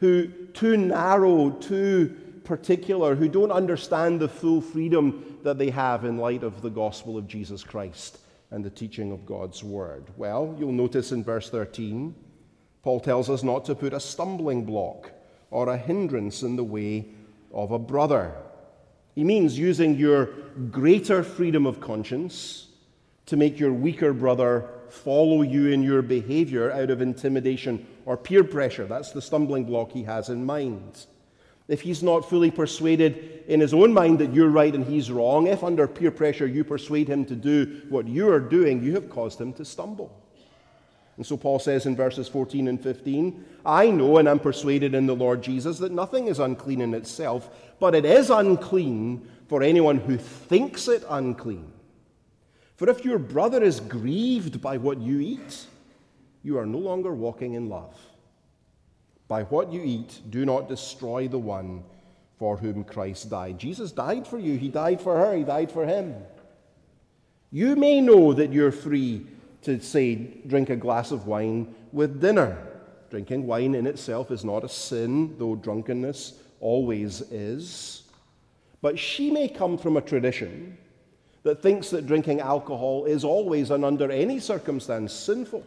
who 0.00 0.28
too 0.52 0.76
narrow, 0.76 1.50
too 1.50 2.16
particular, 2.44 3.14
who 3.14 3.28
don't 3.28 3.52
understand 3.52 4.18
the 4.18 4.28
full 4.28 4.60
freedom 4.60 5.38
that 5.42 5.58
they 5.58 5.70
have 5.70 6.04
in 6.04 6.16
light 6.16 6.42
of 6.42 6.62
the 6.62 6.70
gospel 6.70 7.16
of 7.16 7.28
Jesus 7.28 7.62
Christ 7.62 8.18
and 8.50 8.64
the 8.64 8.70
teaching 8.70 9.12
of 9.12 9.24
God's 9.24 9.62
word? 9.62 10.06
Well, 10.16 10.56
you'll 10.58 10.72
notice 10.72 11.12
in 11.12 11.22
verse 11.22 11.48
13 11.50 12.14
Paul 12.82 13.00
tells 13.00 13.28
us 13.28 13.42
not 13.42 13.66
to 13.66 13.74
put 13.74 13.92
a 13.92 14.00
stumbling 14.00 14.64
block 14.64 15.12
or 15.50 15.68
a 15.68 15.76
hindrance 15.76 16.42
in 16.42 16.56
the 16.56 16.64
way 16.64 17.06
of 17.52 17.72
a 17.72 17.78
brother. 17.78 18.34
He 19.14 19.22
means 19.22 19.58
using 19.58 19.96
your 19.96 20.26
greater 20.70 21.22
freedom 21.22 21.66
of 21.66 21.80
conscience 21.80 22.68
to 23.30 23.36
make 23.36 23.60
your 23.60 23.72
weaker 23.72 24.12
brother 24.12 24.68
follow 24.88 25.42
you 25.42 25.68
in 25.68 25.84
your 25.84 26.02
behavior 26.02 26.72
out 26.72 26.90
of 26.90 27.00
intimidation 27.00 27.86
or 28.04 28.16
peer 28.16 28.42
pressure. 28.42 28.86
That's 28.86 29.12
the 29.12 29.22
stumbling 29.22 29.62
block 29.62 29.92
he 29.92 30.02
has 30.02 30.28
in 30.28 30.44
mind. 30.44 31.06
If 31.68 31.82
he's 31.82 32.02
not 32.02 32.28
fully 32.28 32.50
persuaded 32.50 33.44
in 33.46 33.60
his 33.60 33.72
own 33.72 33.94
mind 33.94 34.18
that 34.18 34.34
you're 34.34 34.48
right 34.48 34.74
and 34.74 34.84
he's 34.84 35.12
wrong, 35.12 35.46
if 35.46 35.62
under 35.62 35.86
peer 35.86 36.10
pressure 36.10 36.44
you 36.48 36.64
persuade 36.64 37.06
him 37.06 37.24
to 37.26 37.36
do 37.36 37.82
what 37.88 38.08
you 38.08 38.28
are 38.32 38.40
doing, 38.40 38.82
you 38.82 38.94
have 38.94 39.08
caused 39.08 39.40
him 39.40 39.52
to 39.52 39.64
stumble. 39.64 40.12
And 41.16 41.24
so 41.24 41.36
Paul 41.36 41.60
says 41.60 41.86
in 41.86 41.94
verses 41.94 42.26
14 42.26 42.66
and 42.66 42.82
15, 42.82 43.44
I 43.64 43.90
know 43.92 44.16
and 44.16 44.26
am 44.26 44.40
persuaded 44.40 44.92
in 44.92 45.06
the 45.06 45.14
Lord 45.14 45.40
Jesus 45.40 45.78
that 45.78 45.92
nothing 45.92 46.26
is 46.26 46.40
unclean 46.40 46.80
in 46.80 46.94
itself, 46.94 47.48
but 47.78 47.94
it 47.94 48.04
is 48.04 48.28
unclean 48.28 49.30
for 49.46 49.62
anyone 49.62 49.98
who 49.98 50.16
thinks 50.16 50.88
it 50.88 51.04
unclean. 51.08 51.74
For 52.80 52.88
if 52.88 53.04
your 53.04 53.18
brother 53.18 53.62
is 53.62 53.78
grieved 53.78 54.62
by 54.62 54.78
what 54.78 55.02
you 55.02 55.20
eat, 55.20 55.66
you 56.42 56.56
are 56.56 56.64
no 56.64 56.78
longer 56.78 57.12
walking 57.12 57.52
in 57.52 57.68
love. 57.68 57.94
By 59.28 59.42
what 59.42 59.70
you 59.70 59.82
eat, 59.84 60.22
do 60.30 60.46
not 60.46 60.66
destroy 60.66 61.28
the 61.28 61.38
one 61.38 61.84
for 62.38 62.56
whom 62.56 62.84
Christ 62.84 63.28
died. 63.28 63.58
Jesus 63.58 63.92
died 63.92 64.26
for 64.26 64.38
you, 64.38 64.56
He 64.56 64.70
died 64.70 64.98
for 64.98 65.14
her, 65.14 65.36
He 65.36 65.44
died 65.44 65.70
for 65.70 65.84
him. 65.84 66.14
You 67.50 67.76
may 67.76 68.00
know 68.00 68.32
that 68.32 68.50
you're 68.50 68.72
free 68.72 69.26
to 69.60 69.78
say, 69.78 70.14
drink 70.46 70.70
a 70.70 70.76
glass 70.76 71.10
of 71.10 71.26
wine 71.26 71.74
with 71.92 72.18
dinner. 72.18 72.66
Drinking 73.10 73.46
wine 73.46 73.74
in 73.74 73.86
itself 73.86 74.30
is 74.30 74.42
not 74.42 74.64
a 74.64 74.70
sin, 74.70 75.36
though 75.36 75.54
drunkenness 75.54 76.32
always 76.60 77.20
is. 77.30 78.04
But 78.80 78.98
she 78.98 79.30
may 79.30 79.48
come 79.48 79.76
from 79.76 79.98
a 79.98 80.00
tradition 80.00 80.78
that 81.42 81.62
thinks 81.62 81.90
that 81.90 82.06
drinking 82.06 82.40
alcohol 82.40 83.04
is 83.04 83.24
always 83.24 83.70
and 83.70 83.84
under 83.84 84.10
any 84.10 84.40
circumstance 84.40 85.12
sinful. 85.12 85.64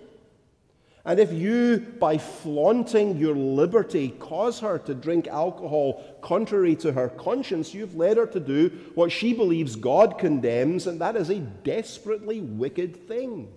And 1.05 1.19
if 1.19 1.33
you, 1.33 1.85
by 1.99 2.17
flaunting 2.17 3.17
your 3.17 3.35
liberty, 3.35 4.09
cause 4.19 4.61
her 4.61 4.77
to 4.79 4.93
drink 4.93 5.27
alcohol 5.27 6.01
contrary 6.21 6.77
to 6.77 6.93
her 6.93 7.09
conscience, 7.09 7.73
you've 7.73 7.95
led 7.95 8.15
her 8.15 8.27
to 8.27 8.39
do 8.39 8.69
what 8.95 9.11
she 9.11 9.33
believes 9.33 9.75
God 9.75 10.17
condemns, 10.17 10.87
and 10.87 11.01
that 11.01 11.17
is 11.17 11.29
a 11.29 11.39
desperately 11.39 12.39
wicked 12.39 13.07
thing. 13.07 13.51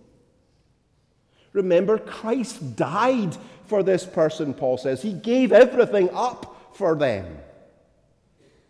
Remember, 1.52 1.98
Christ 1.98 2.74
died 2.74 3.36
for 3.66 3.84
this 3.84 4.04
person, 4.04 4.52
Paul 4.52 4.76
says. 4.76 5.00
He 5.00 5.12
gave 5.12 5.52
everything 5.52 6.10
up 6.12 6.74
for 6.74 6.96
them. 6.96 7.38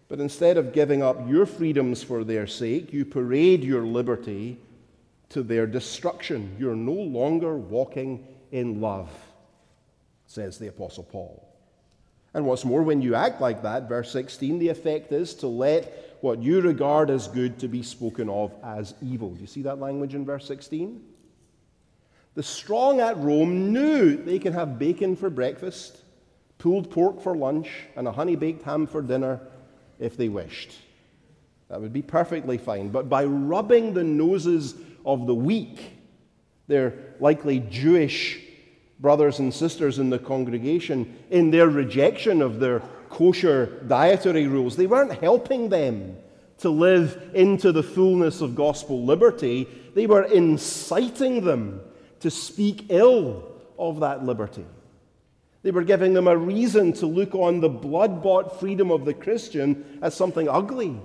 But 0.09 0.21
instead 0.21 0.57
of 0.57 0.73
giving 0.73 1.03
up 1.03 1.29
your 1.29 1.47
freedoms 1.47 2.03
for 2.03 2.23
their 2.23 2.47
sake, 2.47 2.93
you 2.93 3.05
parade 3.05 3.65
your 3.65 3.85
liberty 3.85 4.59
to 5.31 5.43
their 5.43 5.67
destruction. 5.67 6.55
You're 6.59 6.77
no 6.77 6.93
longer 6.93 7.57
walking 7.57 8.27
in 8.53 8.81
love, 8.81 9.11
says 10.27 10.59
the 10.59 10.69
Apostle 10.69 11.03
Paul. 11.05 11.43
And 12.35 12.45
what's 12.47 12.65
more, 12.65 12.83
when 12.83 13.03
you 13.03 13.15
act 13.15 13.41
like 13.41 13.63
that, 13.63 13.89
verse 13.89 14.13
16, 14.13 14.59
the 14.59 14.69
effect 14.69 15.11
is 15.11 15.35
to 15.37 15.49
let 15.49 16.19
what 16.21 16.39
you 16.39 16.61
regard 16.61 17.11
as 17.11 17.29
good 17.29 17.59
to 17.61 17.69
be 17.69 17.83
spoken 17.83 18.29
of 18.29 18.53
as 18.63 18.95
evil. 19.03 19.31
Do 19.31 19.41
you 19.41 19.47
see 19.47 19.63
that 19.63 19.81
language 19.81 20.15
in 20.15 20.25
verse 20.25 20.47
16? 20.47 21.03
The 22.35 22.43
strong 22.43 23.01
at 23.01 23.17
Rome 23.17 23.73
knew 23.73 24.17
they 24.17 24.39
could 24.39 24.53
have 24.53 24.79
bacon 24.79 25.17
for 25.17 25.31
breakfast, 25.31 26.03
pulled 26.59 26.91
pork 26.91 27.23
for 27.23 27.35
lunch, 27.35 27.71
and 27.97 28.07
a 28.07 28.13
honey 28.13 28.37
baked 28.37 28.63
ham 28.63 28.87
for 28.87 29.01
dinner 29.01 29.41
if 29.99 30.17
they 30.17 30.29
wished. 30.29 30.73
That 31.69 31.81
would 31.81 31.93
be 31.93 32.03
perfectly 32.03 32.59
fine. 32.59 32.91
But 32.91 33.09
by 33.09 33.25
rubbing 33.25 33.95
the 33.95 34.05
noses 34.05 34.75
of 35.05 35.27
the 35.27 35.35
weak, 35.35 35.93
their 36.69 36.95
likely 37.21 37.61
Jewish 37.61 38.41
brothers 38.99 39.39
and 39.39 39.53
sisters 39.53 39.99
in 39.99 40.11
the 40.11 40.19
congregation, 40.19 41.17
in 41.31 41.51
their 41.51 41.69
rejection 41.69 42.41
of 42.41 42.61
their 42.61 42.81
kosher 43.11 43.83
dietary 43.87 44.47
rules, 44.47 44.77
they 44.77 44.87
weren't 44.87 45.21
helping 45.21 45.69
them 45.69 46.17
to 46.59 46.71
live 46.71 47.31
into 47.35 47.73
the 47.73 47.83
fullness 47.83 48.41
of 48.41 48.55
gospel 48.55 49.05
liberty. 49.05 49.69
They 49.95 50.07
were 50.07 50.23
inciting 50.23 51.45
them 51.45 51.81
to 52.21 52.31
speak 52.31 52.87
ill 52.89 53.45
of 53.79 54.01
that 54.01 54.25
liberty. 54.25 54.65
They 55.67 55.73
were 55.73 55.83
giving 55.83 56.15
them 56.15 56.29
a 56.29 56.37
reason 56.37 56.93
to 56.93 57.07
look 57.07 57.35
on 57.35 57.59
the 57.59 57.69
blood 57.69 58.23
bought 58.23 58.61
freedom 58.61 58.93
of 58.93 59.05
the 59.05 59.13
Christian 59.13 59.99
as 60.01 60.15
something 60.15 60.49
ugly 60.49 60.97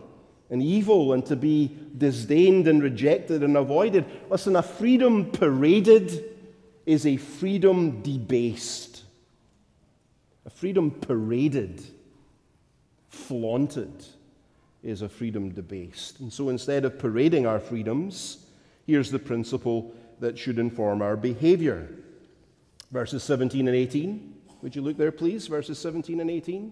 and 0.52 0.62
evil 0.62 1.14
and 1.14 1.26
to 1.26 1.36
be 1.36 1.76
disdained 1.98 2.68
and 2.68 2.84
rejected 2.84 3.42
and 3.42 3.58
avoided. 3.58 4.06
Listen, 4.30 4.56
a 4.56 4.62
freedom 4.62 5.32
paraded 5.32 6.26
is 6.86 7.08
a 7.08 7.18
freedom 7.18 8.04
debased. 8.04 9.02
A 10.46 10.52
freedom 10.52 10.92
paraded, 10.92 11.84
flaunted, 13.10 14.06
is 14.84 15.02
a 15.02 15.10
freedom 15.10 15.50
debased. 15.50 16.20
And 16.20 16.32
so 16.32 16.50
instead 16.50 16.86
of 16.86 17.00
parading 17.00 17.48
our 17.48 17.60
freedoms, 17.60 18.46
here's 18.86 19.10
the 19.10 19.18
principle 19.18 19.96
that 20.20 20.38
should 20.38 20.60
inform 20.60 21.02
our 21.02 21.18
behavior. 21.18 21.90
Verses 22.92 23.24
17 23.24 23.68
and 23.68 23.76
18. 23.76 24.41
Would 24.62 24.76
you 24.76 24.82
look 24.82 24.98
there, 24.98 25.12
please? 25.12 25.48
Verses 25.48 25.80
17 25.80 26.20
and 26.20 26.30
18. 26.30 26.72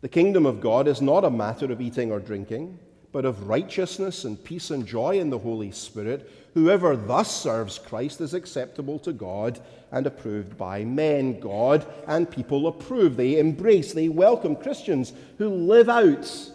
The 0.00 0.08
kingdom 0.08 0.46
of 0.46 0.60
God 0.60 0.86
is 0.86 1.02
not 1.02 1.24
a 1.24 1.30
matter 1.30 1.72
of 1.72 1.80
eating 1.80 2.12
or 2.12 2.20
drinking, 2.20 2.78
but 3.10 3.24
of 3.24 3.48
righteousness 3.48 4.24
and 4.24 4.42
peace 4.42 4.70
and 4.70 4.86
joy 4.86 5.18
in 5.18 5.30
the 5.30 5.38
Holy 5.38 5.72
Spirit. 5.72 6.30
Whoever 6.54 6.96
thus 6.96 7.34
serves 7.34 7.78
Christ 7.78 8.20
is 8.20 8.32
acceptable 8.32 8.98
to 9.00 9.12
God 9.12 9.60
and 9.90 10.06
approved 10.06 10.56
by 10.56 10.84
men. 10.84 11.40
God 11.40 11.86
and 12.06 12.30
people 12.30 12.68
approve, 12.68 13.16
they 13.16 13.38
embrace, 13.38 13.92
they 13.92 14.08
welcome 14.08 14.54
Christians 14.54 15.12
who 15.38 15.48
live 15.48 15.88
out 15.88 16.52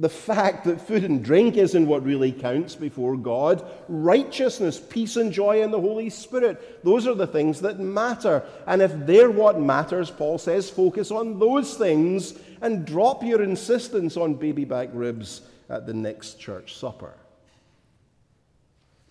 the 0.00 0.08
fact 0.08 0.64
that 0.64 0.80
food 0.80 1.04
and 1.04 1.22
drink 1.22 1.58
isn't 1.58 1.86
what 1.86 2.02
really 2.02 2.32
counts 2.32 2.74
before 2.74 3.18
God. 3.18 3.62
Righteousness, 3.86 4.80
peace, 4.80 5.16
and 5.16 5.30
joy 5.30 5.62
in 5.62 5.70
the 5.70 5.80
Holy 5.80 6.08
Spirit, 6.08 6.82
those 6.82 7.06
are 7.06 7.14
the 7.14 7.26
things 7.26 7.60
that 7.60 7.78
matter. 7.78 8.42
And 8.66 8.80
if 8.80 8.92
they're 9.04 9.30
what 9.30 9.60
matters, 9.60 10.10
Paul 10.10 10.38
says, 10.38 10.70
focus 10.70 11.10
on 11.10 11.38
those 11.38 11.74
things 11.74 12.32
and 12.62 12.86
drop 12.86 13.22
your 13.22 13.42
insistence 13.42 14.16
on 14.16 14.34
baby 14.34 14.64
back 14.64 14.88
ribs 14.94 15.42
at 15.68 15.86
the 15.86 15.92
next 15.92 16.40
church 16.40 16.76
supper. 16.76 17.12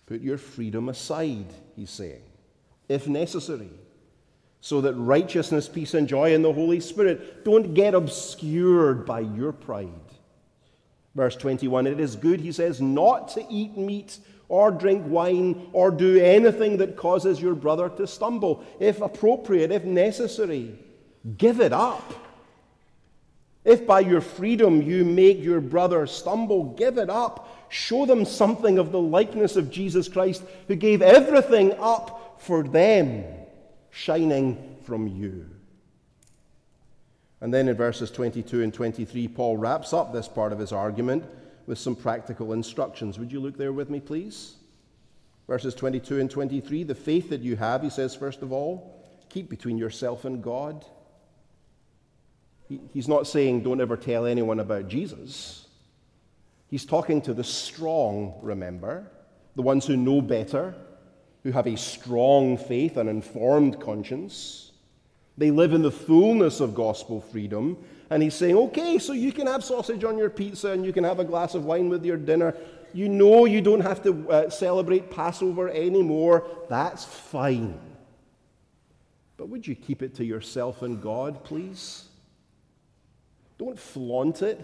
Put 0.06 0.22
your 0.22 0.38
freedom 0.38 0.88
aside, 0.88 1.46
he's 1.76 1.90
saying, 1.90 2.22
if 2.88 3.06
necessary, 3.06 3.70
so 4.60 4.80
that 4.80 4.94
righteousness, 4.94 5.68
peace, 5.68 5.94
and 5.94 6.08
joy 6.08 6.34
in 6.34 6.42
the 6.42 6.52
Holy 6.52 6.80
Spirit 6.80 7.44
don't 7.44 7.74
get 7.74 7.94
obscured 7.94 9.06
by 9.06 9.20
your 9.20 9.52
pride. 9.52 9.88
Verse 11.14 11.36
21 11.36 11.86
It 11.86 12.00
is 12.00 12.16
good, 12.16 12.40
he 12.40 12.52
says, 12.52 12.80
not 12.80 13.28
to 13.30 13.44
eat 13.50 13.76
meat 13.76 14.18
or 14.48 14.70
drink 14.70 15.04
wine 15.06 15.68
or 15.72 15.90
do 15.90 16.18
anything 16.20 16.76
that 16.78 16.96
causes 16.96 17.40
your 17.40 17.54
brother 17.54 17.88
to 17.88 18.06
stumble. 18.06 18.64
If 18.78 19.00
appropriate, 19.00 19.70
if 19.70 19.84
necessary, 19.84 20.78
give 21.36 21.60
it 21.60 21.72
up. 21.72 22.12
If 23.64 23.86
by 23.86 24.00
your 24.00 24.22
freedom 24.22 24.80
you 24.80 25.04
make 25.04 25.42
your 25.42 25.60
brother 25.60 26.06
stumble, 26.06 26.64
give 26.64 26.96
it 26.96 27.10
up. 27.10 27.66
Show 27.68 28.06
them 28.06 28.24
something 28.24 28.78
of 28.78 28.90
the 28.90 29.00
likeness 29.00 29.56
of 29.56 29.70
Jesus 29.70 30.08
Christ, 30.08 30.42
who 30.66 30.74
gave 30.74 31.02
everything 31.02 31.74
up 31.78 32.40
for 32.40 32.62
them, 32.62 33.24
shining 33.90 34.78
from 34.84 35.06
you. 35.06 35.49
And 37.40 37.52
then 37.52 37.68
in 37.68 37.76
verses 37.76 38.10
22 38.10 38.62
and 38.62 38.72
23, 38.72 39.28
Paul 39.28 39.56
wraps 39.56 39.92
up 39.92 40.12
this 40.12 40.28
part 40.28 40.52
of 40.52 40.58
his 40.58 40.72
argument 40.72 41.24
with 41.66 41.78
some 41.78 41.96
practical 41.96 42.52
instructions. 42.52 43.18
Would 43.18 43.32
you 43.32 43.40
look 43.40 43.56
there 43.56 43.72
with 43.72 43.88
me, 43.88 44.00
please? 44.00 44.56
Verses 45.46 45.74
22 45.74 46.20
and 46.20 46.30
23 46.30 46.84
The 46.84 46.94
faith 46.94 47.30
that 47.30 47.40
you 47.40 47.56
have, 47.56 47.82
he 47.82 47.90
says, 47.90 48.14
first 48.14 48.42
of 48.42 48.52
all, 48.52 49.04
keep 49.28 49.48
between 49.48 49.78
yourself 49.78 50.24
and 50.24 50.42
God. 50.42 50.84
He's 52.92 53.08
not 53.08 53.26
saying 53.26 53.62
don't 53.62 53.80
ever 53.80 53.96
tell 53.96 54.26
anyone 54.26 54.60
about 54.60 54.88
Jesus. 54.88 55.66
He's 56.68 56.84
talking 56.84 57.20
to 57.22 57.34
the 57.34 57.42
strong, 57.42 58.38
remember, 58.42 59.10
the 59.56 59.62
ones 59.62 59.86
who 59.86 59.96
know 59.96 60.20
better, 60.20 60.74
who 61.42 61.50
have 61.50 61.66
a 61.66 61.76
strong 61.76 62.56
faith 62.56 62.96
and 62.96 63.08
informed 63.08 63.80
conscience. 63.80 64.69
They 65.38 65.50
live 65.50 65.72
in 65.72 65.82
the 65.82 65.90
fullness 65.90 66.60
of 66.60 66.74
gospel 66.74 67.20
freedom. 67.20 67.78
And 68.10 68.22
he's 68.22 68.34
saying, 68.34 68.56
okay, 68.56 68.98
so 68.98 69.12
you 69.12 69.32
can 69.32 69.46
have 69.46 69.62
sausage 69.62 70.04
on 70.04 70.18
your 70.18 70.30
pizza 70.30 70.72
and 70.72 70.84
you 70.84 70.92
can 70.92 71.04
have 71.04 71.20
a 71.20 71.24
glass 71.24 71.54
of 71.54 71.64
wine 71.64 71.88
with 71.88 72.04
your 72.04 72.16
dinner. 72.16 72.56
You 72.92 73.08
know 73.08 73.44
you 73.44 73.60
don't 73.60 73.80
have 73.80 74.02
to 74.02 74.30
uh, 74.30 74.50
celebrate 74.50 75.10
Passover 75.10 75.68
anymore. 75.68 76.44
That's 76.68 77.04
fine. 77.04 77.78
But 79.36 79.48
would 79.48 79.66
you 79.66 79.74
keep 79.74 80.02
it 80.02 80.16
to 80.16 80.24
yourself 80.24 80.82
and 80.82 81.00
God, 81.00 81.44
please? 81.44 82.04
Don't 83.58 83.78
flaunt 83.78 84.42
it 84.42 84.60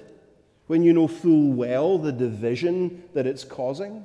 when 0.67 0.83
you 0.83 0.93
know 0.93 1.07
full 1.07 1.53
well 1.53 1.99
the 1.99 2.13
division 2.13 3.05
that 3.15 3.27
it's 3.27 3.45
causing. 3.45 4.05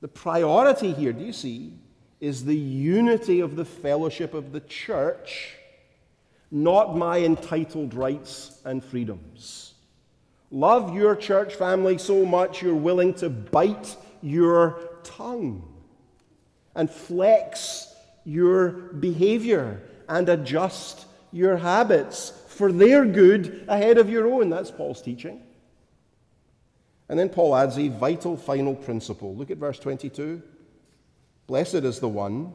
The 0.00 0.08
priority 0.08 0.92
here, 0.92 1.12
do 1.12 1.24
you 1.24 1.32
see, 1.32 1.72
is 2.20 2.44
the 2.44 2.56
unity 2.56 3.40
of 3.40 3.56
the 3.56 3.64
fellowship 3.64 4.34
of 4.34 4.52
the 4.52 4.60
church, 4.60 5.54
not 6.50 6.96
my 6.96 7.18
entitled 7.18 7.94
rights 7.94 8.60
and 8.64 8.84
freedoms. 8.84 9.74
Love 10.50 10.94
your 10.94 11.16
church 11.16 11.54
family 11.54 11.96
so 11.96 12.24
much 12.24 12.60
you're 12.60 12.74
willing 12.74 13.14
to 13.14 13.30
bite 13.30 13.96
your 14.20 14.80
tongue 15.02 15.62
and 16.74 16.90
flex 16.90 17.94
your 18.24 18.70
behavior 18.70 19.80
and 20.08 20.28
adjust 20.28 21.06
your 21.32 21.56
habits 21.56 22.32
for 22.48 22.72
their 22.72 23.06
good 23.06 23.64
ahead 23.68 23.96
of 23.96 24.10
your 24.10 24.30
own. 24.30 24.50
That's 24.50 24.70
Paul's 24.70 25.00
teaching. 25.00 25.40
And 27.08 27.18
then 27.18 27.28
Paul 27.28 27.56
adds 27.56 27.78
a 27.78 27.88
vital 27.88 28.36
final 28.36 28.74
principle. 28.74 29.34
Look 29.34 29.50
at 29.50 29.56
verse 29.56 29.78
22. 29.78 30.42
Blessed 31.50 31.82
is 31.82 31.98
the 31.98 32.08
one 32.08 32.52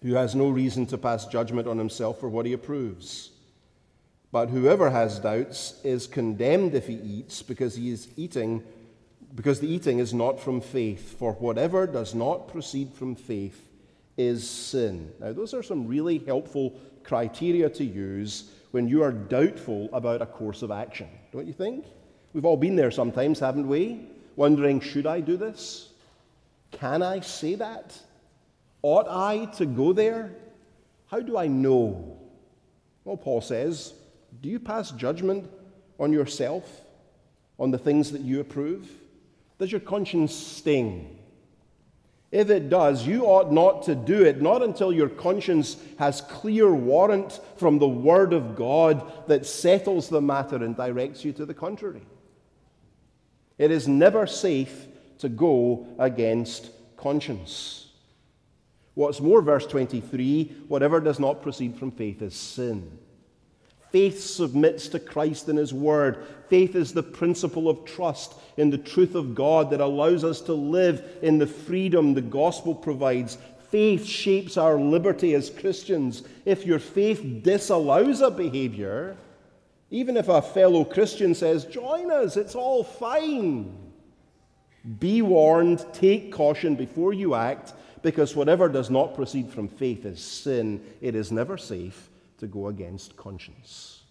who 0.00 0.14
has 0.14 0.36
no 0.36 0.48
reason 0.48 0.86
to 0.86 0.96
pass 0.96 1.26
judgment 1.26 1.66
on 1.66 1.76
himself 1.76 2.20
for 2.20 2.28
what 2.28 2.46
he 2.46 2.52
approves. 2.52 3.32
But 4.30 4.48
whoever 4.48 4.90
has 4.90 5.18
doubts 5.18 5.80
is 5.82 6.06
condemned 6.06 6.76
if 6.76 6.86
he 6.86 6.94
eats 6.94 7.42
because 7.42 7.74
he 7.74 7.90
is 7.90 8.06
eating 8.16 8.62
because 9.34 9.58
the 9.58 9.66
eating 9.66 9.98
is 9.98 10.14
not 10.14 10.38
from 10.38 10.60
faith 10.60 11.18
for 11.18 11.32
whatever 11.32 11.84
does 11.84 12.14
not 12.14 12.46
proceed 12.46 12.92
from 12.94 13.16
faith 13.16 13.72
is 14.16 14.48
sin. 14.48 15.10
Now 15.18 15.32
those 15.32 15.52
are 15.52 15.64
some 15.64 15.88
really 15.88 16.18
helpful 16.18 16.78
criteria 17.02 17.68
to 17.70 17.84
use 17.84 18.52
when 18.70 18.86
you 18.86 19.02
are 19.02 19.10
doubtful 19.10 19.88
about 19.92 20.22
a 20.22 20.26
course 20.26 20.62
of 20.62 20.70
action, 20.70 21.08
don't 21.32 21.48
you 21.48 21.52
think? 21.52 21.84
We've 22.34 22.44
all 22.44 22.56
been 22.56 22.76
there 22.76 22.92
sometimes, 22.92 23.40
haven't 23.40 23.66
we? 23.66 24.06
Wondering, 24.36 24.78
should 24.78 25.08
I 25.08 25.18
do 25.18 25.36
this? 25.36 25.88
Can 26.70 27.02
I 27.02 27.20
say 27.20 27.54
that? 27.56 27.98
Ought 28.82 29.08
I 29.08 29.46
to 29.56 29.66
go 29.66 29.92
there? 29.92 30.32
How 31.06 31.20
do 31.20 31.36
I 31.36 31.46
know? 31.46 32.18
Well, 33.04 33.16
Paul 33.16 33.40
says, 33.40 33.94
Do 34.40 34.48
you 34.48 34.58
pass 34.58 34.90
judgment 34.90 35.50
on 35.98 36.12
yourself, 36.12 36.64
on 37.58 37.70
the 37.70 37.78
things 37.78 38.12
that 38.12 38.20
you 38.20 38.40
approve? 38.40 38.88
Does 39.58 39.72
your 39.72 39.80
conscience 39.80 40.34
sting? 40.34 41.18
If 42.32 42.50
it 42.50 42.68
does, 42.68 43.06
you 43.06 43.24
ought 43.24 43.52
not 43.52 43.84
to 43.84 43.94
do 43.94 44.24
it, 44.24 44.42
not 44.42 44.62
until 44.62 44.92
your 44.92 45.08
conscience 45.08 45.76
has 45.98 46.20
clear 46.22 46.72
warrant 46.74 47.40
from 47.56 47.78
the 47.78 47.88
Word 47.88 48.32
of 48.32 48.56
God 48.56 49.28
that 49.28 49.46
settles 49.46 50.08
the 50.08 50.20
matter 50.20 50.56
and 50.56 50.76
directs 50.76 51.24
you 51.24 51.32
to 51.34 51.46
the 51.46 51.54
contrary. 51.54 52.02
It 53.58 53.70
is 53.70 53.88
never 53.88 54.26
safe 54.26 54.86
to 55.18 55.28
go 55.28 55.86
against 55.98 56.70
conscience. 56.96 57.88
What's 58.94 59.20
more, 59.20 59.42
verse 59.42 59.66
23 59.66 60.56
whatever 60.68 61.00
does 61.00 61.20
not 61.20 61.42
proceed 61.42 61.76
from 61.76 61.90
faith 61.90 62.22
is 62.22 62.34
sin. 62.34 62.98
Faith 63.92 64.22
submits 64.22 64.88
to 64.88 64.98
Christ 64.98 65.48
and 65.48 65.58
His 65.58 65.72
Word. 65.72 66.24
Faith 66.48 66.74
is 66.74 66.92
the 66.92 67.02
principle 67.02 67.68
of 67.68 67.84
trust 67.84 68.34
in 68.56 68.70
the 68.70 68.78
truth 68.78 69.14
of 69.14 69.34
God 69.34 69.70
that 69.70 69.80
allows 69.80 70.24
us 70.24 70.40
to 70.42 70.54
live 70.54 71.18
in 71.22 71.38
the 71.38 71.46
freedom 71.46 72.12
the 72.12 72.20
gospel 72.20 72.74
provides. 72.74 73.38
Faith 73.70 74.04
shapes 74.04 74.56
our 74.56 74.78
liberty 74.78 75.34
as 75.34 75.50
Christians. 75.50 76.24
If 76.44 76.66
your 76.66 76.78
faith 76.78 77.42
disallows 77.42 78.20
a 78.20 78.30
behavior, 78.30 79.16
even 79.90 80.16
if 80.16 80.28
a 80.28 80.42
fellow 80.42 80.84
Christian 80.84 81.34
says, 81.34 81.64
Join 81.64 82.10
us, 82.10 82.36
it's 82.36 82.54
all 82.54 82.82
fine, 82.82 83.85
be 84.98 85.22
warned, 85.22 85.84
take 85.92 86.32
caution 86.32 86.76
before 86.76 87.12
you 87.12 87.34
act, 87.34 87.72
because 88.02 88.36
whatever 88.36 88.68
does 88.68 88.88
not 88.88 89.14
proceed 89.14 89.50
from 89.50 89.68
faith 89.68 90.04
is 90.04 90.22
sin. 90.22 90.80
It 91.00 91.14
is 91.14 91.32
never 91.32 91.58
safe 91.58 92.08
to 92.38 92.46
go 92.46 92.68
against 92.68 93.16
conscience. 93.16 94.02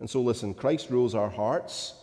And 0.00 0.08
so, 0.08 0.20
listen, 0.20 0.54
Christ 0.54 0.90
rules 0.90 1.14
our 1.14 1.30
hearts 1.30 1.94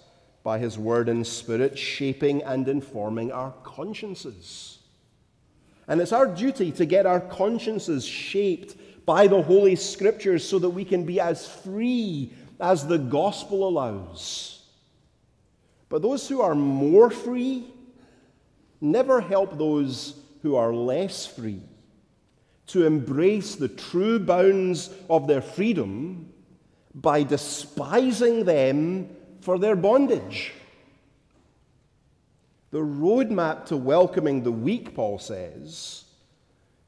by 0.44 0.60
his 0.60 0.78
word 0.78 1.10
and 1.10 1.26
spirit, 1.26 1.78
shaping 1.78 2.44
and 2.44 2.68
informing 2.68 3.32
our 3.32 3.54
consciences. 3.64 4.80
And 5.88 6.00
it's 6.00 6.12
our 6.12 6.28
duty 6.28 6.72
to 6.74 6.86
get 6.86 7.06
our 7.06 7.20
consciences 7.20 8.06
shaped 8.06 8.76
by 9.06 9.28
the 9.28 9.42
Holy 9.42 9.76
Scriptures 9.76 10.48
so 10.48 10.60
that 10.60 10.70
we 10.70 10.86
can 10.86 11.06
be 11.06 11.20
as 11.20 11.48
free 11.48 12.34
as 12.60 12.88
the 12.88 12.98
gospel 12.98 13.68
allows. 13.68 14.61
But 15.92 16.02
those 16.02 16.30
who 16.30 16.40
are 16.40 16.56
more 16.56 17.10
free 17.10 17.66
never 18.80 19.20
help 19.20 19.58
those 19.58 20.16
who 20.42 20.56
are 20.56 20.74
less 20.74 21.28
free 21.28 21.62
to 22.68 22.86
embrace 22.86 23.56
the 23.56 23.68
true 23.68 24.18
bounds 24.18 24.90
of 25.10 25.28
their 25.28 25.42
freedom 25.42 26.32
by 26.96 27.24
despising 27.24 28.46
them 28.46 29.10
for 29.42 29.60
their 29.60 29.76
bondage. 29.76 30.54
The 32.70 32.80
roadmap 32.80 33.66
to 33.66 33.76
welcoming 33.76 34.44
the 34.44 34.52
weak, 34.52 34.96
Paul 34.96 35.20
says, 35.20 36.06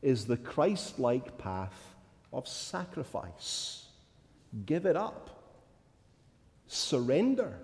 is 0.01 0.26
the 0.26 0.38
Christ 0.38 0.97
like 0.97 1.38
path 1.38 1.93
of 2.32 2.47
sacrifice. 2.47 3.86
Give 4.66 4.86
it 4.86 4.95
up, 4.95 5.30
surrender. 6.68 7.60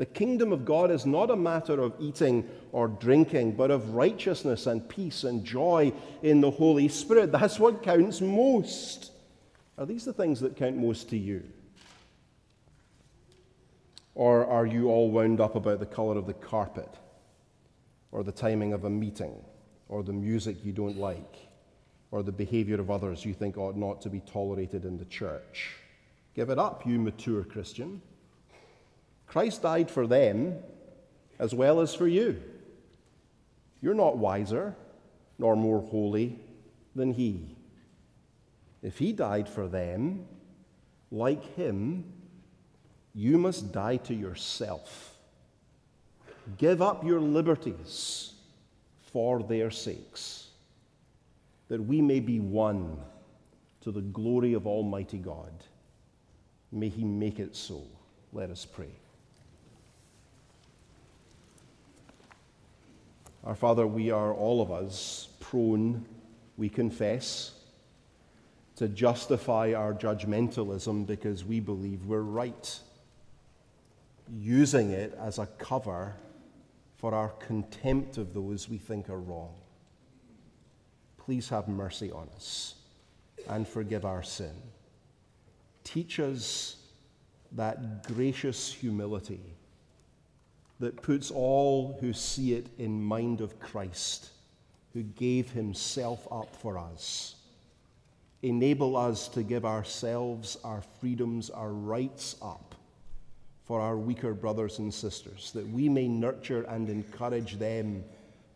The 0.00 0.06
kingdom 0.06 0.50
of 0.50 0.64
God 0.64 0.90
is 0.90 1.04
not 1.04 1.30
a 1.30 1.36
matter 1.36 1.78
of 1.78 1.92
eating 2.00 2.48
or 2.72 2.88
drinking, 2.88 3.52
but 3.52 3.70
of 3.70 3.90
righteousness 3.90 4.66
and 4.66 4.88
peace 4.88 5.24
and 5.24 5.44
joy 5.44 5.92
in 6.22 6.40
the 6.40 6.50
Holy 6.50 6.88
Spirit. 6.88 7.32
That's 7.32 7.60
what 7.60 7.82
counts 7.82 8.22
most. 8.22 9.12
Are 9.76 9.84
these 9.84 10.06
the 10.06 10.14
things 10.14 10.40
that 10.40 10.56
count 10.56 10.78
most 10.78 11.10
to 11.10 11.18
you? 11.18 11.42
Or 14.14 14.46
are 14.46 14.64
you 14.64 14.88
all 14.88 15.10
wound 15.10 15.38
up 15.38 15.54
about 15.54 15.80
the 15.80 15.84
color 15.84 16.16
of 16.16 16.26
the 16.26 16.32
carpet, 16.32 16.94
or 18.10 18.22
the 18.22 18.32
timing 18.32 18.72
of 18.72 18.84
a 18.84 18.90
meeting, 18.90 19.34
or 19.90 20.02
the 20.02 20.14
music 20.14 20.64
you 20.64 20.72
don't 20.72 20.96
like, 20.96 21.36
or 22.10 22.22
the 22.22 22.32
behavior 22.32 22.80
of 22.80 22.90
others 22.90 23.26
you 23.26 23.34
think 23.34 23.58
ought 23.58 23.76
not 23.76 24.00
to 24.00 24.08
be 24.08 24.20
tolerated 24.20 24.86
in 24.86 24.96
the 24.96 25.04
church? 25.04 25.74
Give 26.34 26.48
it 26.48 26.58
up, 26.58 26.86
you 26.86 26.98
mature 26.98 27.44
Christian. 27.44 28.00
Christ 29.30 29.62
died 29.62 29.88
for 29.92 30.08
them 30.08 30.58
as 31.38 31.54
well 31.54 31.78
as 31.78 31.94
for 31.94 32.08
you. 32.08 32.42
You're 33.80 33.94
not 33.94 34.18
wiser 34.18 34.74
nor 35.38 35.54
more 35.54 35.80
holy 35.80 36.40
than 36.96 37.12
He. 37.12 37.56
If 38.82 38.98
He 38.98 39.12
died 39.12 39.48
for 39.48 39.68
them, 39.68 40.26
like 41.12 41.44
Him, 41.54 42.12
you 43.14 43.38
must 43.38 43.70
die 43.70 43.98
to 43.98 44.14
yourself. 44.14 45.16
Give 46.58 46.82
up 46.82 47.04
your 47.04 47.20
liberties 47.20 48.32
for 49.12 49.44
their 49.44 49.70
sakes, 49.70 50.48
that 51.68 51.80
we 51.80 52.02
may 52.02 52.18
be 52.18 52.40
one 52.40 52.98
to 53.82 53.92
the 53.92 54.00
glory 54.00 54.54
of 54.54 54.66
Almighty 54.66 55.18
God. 55.18 55.52
May 56.72 56.88
He 56.88 57.04
make 57.04 57.38
it 57.38 57.54
so. 57.54 57.80
Let 58.32 58.50
us 58.50 58.64
pray. 58.64 58.90
Our 63.42 63.54
Father, 63.54 63.86
we 63.86 64.10
are 64.10 64.34
all 64.34 64.60
of 64.60 64.70
us 64.70 65.28
prone, 65.40 66.04
we 66.58 66.68
confess, 66.68 67.52
to 68.76 68.86
justify 68.86 69.72
our 69.72 69.94
judgmentalism 69.94 71.06
because 71.06 71.44
we 71.44 71.58
believe 71.58 72.04
we're 72.04 72.20
right 72.20 72.78
using 74.30 74.90
it 74.90 75.16
as 75.18 75.38
a 75.38 75.46
cover 75.46 76.14
for 76.96 77.14
our 77.14 77.30
contempt 77.30 78.18
of 78.18 78.34
those 78.34 78.68
we 78.68 78.76
think 78.76 79.08
are 79.08 79.18
wrong. 79.18 79.54
Please 81.16 81.48
have 81.48 81.66
mercy 81.66 82.10
on 82.10 82.28
us 82.36 82.74
and 83.48 83.66
forgive 83.66 84.04
our 84.04 84.22
sin. 84.22 84.54
Teach 85.82 86.20
us 86.20 86.76
that 87.52 88.04
gracious 88.06 88.70
humility 88.70 89.40
that 90.80 91.02
puts 91.02 91.30
all 91.30 91.98
who 92.00 92.12
see 92.12 92.54
it 92.54 92.66
in 92.78 93.02
mind 93.02 93.40
of 93.40 93.60
Christ, 93.60 94.30
who 94.94 95.02
gave 95.02 95.50
himself 95.50 96.26
up 96.32 96.56
for 96.56 96.78
us. 96.78 97.36
Enable 98.42 98.96
us 98.96 99.28
to 99.28 99.42
give 99.42 99.66
ourselves, 99.66 100.56
our 100.64 100.82
freedoms, 100.98 101.50
our 101.50 101.72
rights 101.72 102.36
up 102.42 102.74
for 103.66 103.80
our 103.80 103.96
weaker 103.96 104.34
brothers 104.34 104.78
and 104.78 104.92
sisters, 104.92 105.52
that 105.52 105.68
we 105.68 105.88
may 105.88 106.08
nurture 106.08 106.62
and 106.62 106.88
encourage 106.88 107.58
them 107.58 108.02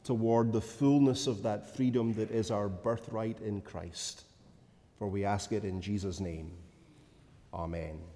toward 0.03 0.53
the 0.53 0.61
fullness 0.61 1.27
of 1.27 1.43
that 1.43 1.77
freedom 1.77 2.15
that 2.15 2.31
is 2.31 2.51
our 2.51 2.69
birthright 2.69 3.41
in 3.41 3.61
Christ. 3.61 4.25
For 4.99 5.07
we 5.07 5.25
ask 5.25 5.53
it 5.53 5.65
in 5.65 5.81
Jesus' 5.81 6.21
name. 6.21 6.51
Amen. 7.53 8.14